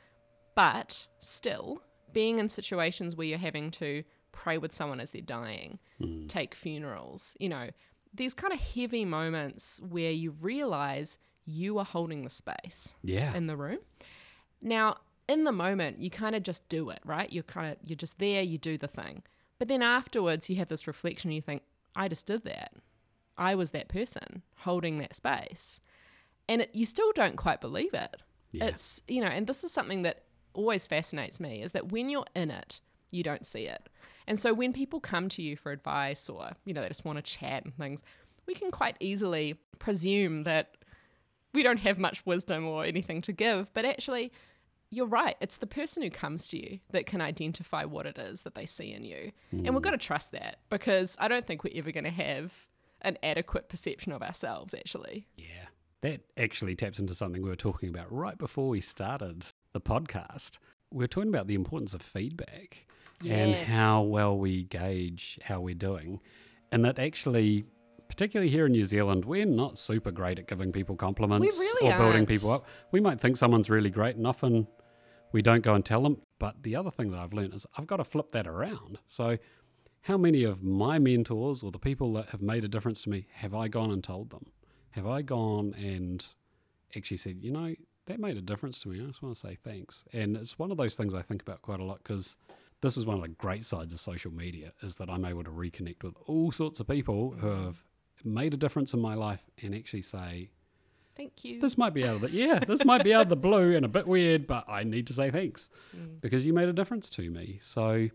but 0.54 1.06
still, 1.18 1.82
being 2.12 2.38
in 2.38 2.48
situations 2.48 3.16
where 3.16 3.26
you're 3.26 3.38
having 3.38 3.70
to 3.72 4.04
pray 4.32 4.58
with 4.58 4.72
someone 4.72 5.00
as 5.00 5.10
they're 5.10 5.22
dying, 5.22 5.78
hmm. 6.00 6.26
take 6.26 6.54
funerals, 6.54 7.36
you 7.38 7.48
know, 7.48 7.70
these 8.12 8.34
kind 8.34 8.52
of 8.52 8.60
heavy 8.60 9.04
moments 9.04 9.80
where 9.88 10.12
you 10.12 10.30
realize 10.40 11.18
you 11.46 11.78
are 11.78 11.84
holding 11.84 12.22
the 12.22 12.30
space 12.30 12.94
Yeah. 13.02 13.34
in 13.34 13.46
the 13.46 13.56
room. 13.56 13.78
Now, 14.62 14.98
in 15.28 15.44
the 15.44 15.52
moment, 15.52 16.00
you 16.00 16.10
kind 16.10 16.34
of 16.34 16.42
just 16.42 16.68
do 16.68 16.90
it, 16.90 17.00
right? 17.04 17.32
You're 17.32 17.42
kind 17.42 17.72
of 17.72 17.78
you're 17.84 17.96
just 17.96 18.18
there, 18.18 18.42
you 18.42 18.58
do 18.58 18.78
the 18.78 18.88
thing. 18.88 19.22
But 19.58 19.68
then 19.68 19.82
afterwards, 19.82 20.48
you 20.50 20.56
have 20.56 20.68
this 20.68 20.86
reflection. 20.86 21.30
You 21.32 21.40
think, 21.40 21.62
I 21.96 22.08
just 22.08 22.26
did 22.26 22.44
that. 22.44 22.72
I 23.36 23.54
was 23.54 23.70
that 23.72 23.88
person 23.88 24.42
holding 24.58 24.98
that 24.98 25.14
space, 25.14 25.80
and 26.48 26.62
it, 26.62 26.70
you 26.72 26.84
still 26.86 27.12
don't 27.12 27.36
quite 27.36 27.60
believe 27.60 27.94
it. 27.94 28.16
Yeah. 28.54 28.66
It's 28.66 29.00
you 29.08 29.20
know, 29.20 29.28
and 29.28 29.46
this 29.46 29.64
is 29.64 29.72
something 29.72 30.02
that 30.02 30.24
always 30.52 30.86
fascinates 30.86 31.40
me 31.40 31.62
is 31.62 31.72
that 31.72 31.90
when 31.90 32.08
you're 32.08 32.26
in 32.34 32.50
it, 32.50 32.80
you 33.10 33.22
don't 33.22 33.44
see 33.44 33.66
it. 33.66 33.88
And 34.26 34.38
so 34.38 34.54
when 34.54 34.72
people 34.72 35.00
come 35.00 35.28
to 35.30 35.42
you 35.42 35.56
for 35.56 35.72
advice 35.72 36.28
or 36.28 36.52
you 36.64 36.72
know 36.72 36.82
they 36.82 36.88
just 36.88 37.04
want 37.04 37.18
to 37.18 37.22
chat 37.22 37.64
and 37.64 37.76
things, 37.76 38.02
we 38.46 38.54
can 38.54 38.70
quite 38.70 38.96
easily 39.00 39.58
presume 39.78 40.44
that 40.44 40.76
we 41.52 41.62
don't 41.62 41.80
have 41.80 41.98
much 41.98 42.26
wisdom 42.26 42.66
or 42.66 42.84
anything 42.84 43.20
to 43.22 43.32
give, 43.32 43.72
but 43.74 43.84
actually, 43.84 44.32
you're 44.90 45.06
right. 45.06 45.36
It's 45.40 45.56
the 45.56 45.66
person 45.66 46.02
who 46.02 46.10
comes 46.10 46.48
to 46.48 46.58
you 46.58 46.80
that 46.90 47.06
can 47.06 47.20
identify 47.20 47.84
what 47.84 48.06
it 48.06 48.18
is 48.18 48.42
that 48.42 48.54
they 48.54 48.66
see 48.66 48.92
in 48.92 49.04
you. 49.04 49.32
And 49.50 49.62
we've 49.70 49.74
mm. 49.74 49.82
got 49.82 49.92
to 49.92 49.98
trust 49.98 50.32
that 50.32 50.58
because 50.68 51.16
I 51.18 51.28
don't 51.28 51.46
think 51.46 51.64
we're 51.64 51.76
ever 51.76 51.92
going 51.92 52.04
to 52.04 52.10
have 52.10 52.52
an 53.00 53.18
adequate 53.22 53.68
perception 53.68 54.12
of 54.12 54.22
ourselves, 54.22 54.74
actually. 54.74 55.26
Yeah. 55.36 55.63
That 56.04 56.20
actually 56.36 56.76
taps 56.76 56.98
into 56.98 57.14
something 57.14 57.40
we 57.40 57.48
were 57.48 57.56
talking 57.56 57.88
about 57.88 58.12
right 58.12 58.36
before 58.36 58.68
we 58.68 58.82
started 58.82 59.46
the 59.72 59.80
podcast. 59.80 60.58
We 60.90 61.02
were 61.02 61.08
talking 61.08 61.30
about 61.30 61.46
the 61.46 61.54
importance 61.54 61.94
of 61.94 62.02
feedback 62.02 62.84
and 63.26 63.54
how 63.54 64.02
well 64.02 64.36
we 64.36 64.64
gauge 64.64 65.38
how 65.44 65.62
we're 65.62 65.74
doing. 65.74 66.20
And 66.70 66.84
that 66.84 66.98
actually, 66.98 67.64
particularly 68.06 68.50
here 68.50 68.66
in 68.66 68.72
New 68.72 68.84
Zealand, 68.84 69.24
we're 69.24 69.46
not 69.46 69.78
super 69.78 70.10
great 70.10 70.38
at 70.38 70.46
giving 70.46 70.72
people 70.72 70.94
compliments 70.94 71.58
really 71.58 71.88
or 71.88 71.96
building 71.96 72.16
aren't. 72.16 72.28
people 72.28 72.50
up. 72.50 72.66
We 72.92 73.00
might 73.00 73.18
think 73.18 73.38
someone's 73.38 73.70
really 73.70 73.88
great, 73.88 74.16
and 74.16 74.26
often 74.26 74.66
we 75.32 75.40
don't 75.40 75.62
go 75.62 75.72
and 75.72 75.86
tell 75.86 76.02
them. 76.02 76.18
But 76.38 76.64
the 76.64 76.76
other 76.76 76.90
thing 76.90 77.12
that 77.12 77.18
I've 77.18 77.32
learned 77.32 77.54
is 77.54 77.64
I've 77.78 77.86
got 77.86 77.96
to 77.96 78.04
flip 78.04 78.30
that 78.32 78.46
around. 78.46 78.98
So, 79.06 79.38
how 80.02 80.18
many 80.18 80.44
of 80.44 80.62
my 80.62 80.98
mentors 80.98 81.62
or 81.62 81.70
the 81.70 81.78
people 81.78 82.12
that 82.12 82.28
have 82.28 82.42
made 82.42 82.62
a 82.62 82.68
difference 82.68 83.00
to 83.04 83.08
me 83.08 83.26
have 83.36 83.54
I 83.54 83.68
gone 83.68 83.90
and 83.90 84.04
told 84.04 84.28
them? 84.28 84.44
Have 84.94 85.06
I 85.06 85.22
gone 85.22 85.74
and 85.76 86.26
actually 86.96 87.16
said, 87.16 87.38
you 87.40 87.50
know, 87.50 87.74
that 88.06 88.20
made 88.20 88.36
a 88.36 88.42
difference 88.42 88.78
to 88.80 88.88
me. 88.88 89.02
I 89.02 89.06
just 89.06 89.22
want 89.22 89.34
to 89.34 89.40
say 89.40 89.56
thanks. 89.62 90.04
And 90.12 90.36
it's 90.36 90.58
one 90.58 90.70
of 90.70 90.76
those 90.76 90.94
things 90.94 91.14
I 91.14 91.22
think 91.22 91.42
about 91.42 91.62
quite 91.62 91.80
a 91.80 91.84
lot 91.84 92.00
because 92.02 92.36
this 92.80 92.96
is 92.96 93.06
one 93.06 93.16
of 93.16 93.22
the 93.22 93.28
great 93.28 93.64
sides 93.64 93.92
of 93.92 94.00
social 94.00 94.30
media 94.30 94.72
is 94.82 94.96
that 94.96 95.08
I'm 95.08 95.24
able 95.24 95.44
to 95.44 95.50
reconnect 95.50 96.02
with 96.02 96.14
all 96.26 96.52
sorts 96.52 96.80
of 96.80 96.86
people 96.86 97.34
who 97.38 97.48
have 97.48 97.82
made 98.24 98.54
a 98.54 98.56
difference 98.56 98.92
in 98.92 99.00
my 99.00 99.14
life 99.14 99.40
and 99.62 99.74
actually 99.74 100.02
say, 100.02 100.50
Thank 101.16 101.44
you. 101.44 101.60
this 101.60 101.78
might 101.78 101.94
be 101.94 102.04
out 102.04 102.16
of 102.16 102.20
the 102.22 102.30
yeah, 102.30 102.58
this 102.58 102.84
might 102.84 103.04
be 103.04 103.14
out 103.14 103.22
of 103.22 103.28
the 103.28 103.36
blue 103.36 103.76
and 103.76 103.84
a 103.84 103.88
bit 103.88 104.06
weird, 104.06 104.46
but 104.46 104.68
I 104.68 104.82
need 104.82 105.06
to 105.06 105.12
say 105.12 105.30
thanks 105.30 105.70
mm. 105.96 106.20
because 106.20 106.44
you 106.44 106.52
made 106.52 106.68
a 106.68 106.72
difference 106.72 107.08
to 107.10 107.30
me. 107.30 107.58
So, 107.62 108.08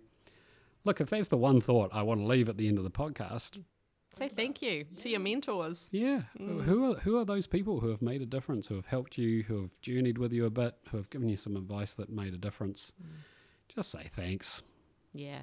look, 0.83 0.99
if 0.99 1.09
that's 1.09 1.29
the 1.29 1.37
one 1.37 1.61
thought 1.61 1.91
I 1.93 2.03
want 2.03 2.19
to 2.19 2.25
leave 2.25 2.49
at 2.49 2.57
the 2.57 2.67
end 2.67 2.77
of 2.77 2.83
the 2.83 2.91
podcast, 2.91 3.63
Say 4.11 4.27
thank 4.27 4.61
you 4.61 4.85
to 4.97 5.09
your 5.09 5.19
mentors. 5.19 5.89
yeah, 5.91 6.23
who 6.37 6.91
are 6.91 6.95
who 6.95 7.17
are 7.17 7.25
those 7.25 7.47
people 7.47 7.79
who 7.79 7.89
have 7.89 8.01
made 8.01 8.21
a 8.21 8.25
difference, 8.25 8.67
who 8.67 8.75
have 8.75 8.87
helped 8.87 9.17
you, 9.17 9.43
who 9.43 9.61
have 9.61 9.81
journeyed 9.81 10.17
with 10.17 10.33
you 10.33 10.45
a 10.45 10.49
bit, 10.49 10.75
who 10.91 10.97
have 10.97 11.09
given 11.09 11.29
you 11.29 11.37
some 11.37 11.55
advice 11.55 11.93
that 11.93 12.09
made 12.09 12.33
a 12.33 12.37
difference? 12.37 12.93
Just 13.67 13.91
say 13.91 14.09
thanks. 14.15 14.63
Yeah. 15.13 15.41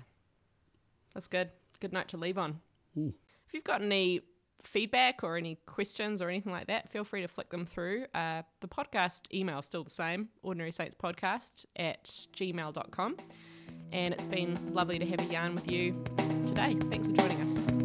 That's 1.15 1.29
good. 1.29 1.51
Good 1.81 1.93
note 1.93 2.09
to 2.09 2.17
leave 2.17 2.39
on. 2.39 2.61
Mm. 2.99 3.15
If 3.47 3.55
you've 3.55 3.65
got 3.65 3.83
any 3.83 4.21
feedback 4.65 5.23
or 5.23 5.37
any 5.37 5.59
questions 5.67 6.21
or 6.21 6.29
anything 6.29 6.53
like 6.53 6.67
that, 6.67 6.91
feel 6.91 7.05
free 7.05 7.23
to 7.23 7.29
flick 7.29 7.51
them 7.51 7.65
through. 7.67 8.07
Uh, 8.15 8.43
the 8.61 8.69
podcast 8.69 9.33
email 9.33 9.61
is 9.61 9.65
still 9.65 9.85
the 9.85 9.91
same, 9.91 10.29
Ordinary 10.43 10.73
Saints 10.73 10.97
Podcast 11.01 11.65
at 11.77 12.05
gmail.com. 12.05 13.17
And 13.93 14.13
it's 14.13 14.27
been 14.27 14.59
lovely 14.75 14.99
to 14.99 15.07
have 15.07 15.21
a 15.21 15.33
yarn 15.33 15.55
with 15.55 15.71
you 15.71 15.93
today. 16.47 16.77
Thanks 16.91 17.07
for 17.09 17.15
joining 17.15 17.41
us. 17.41 17.76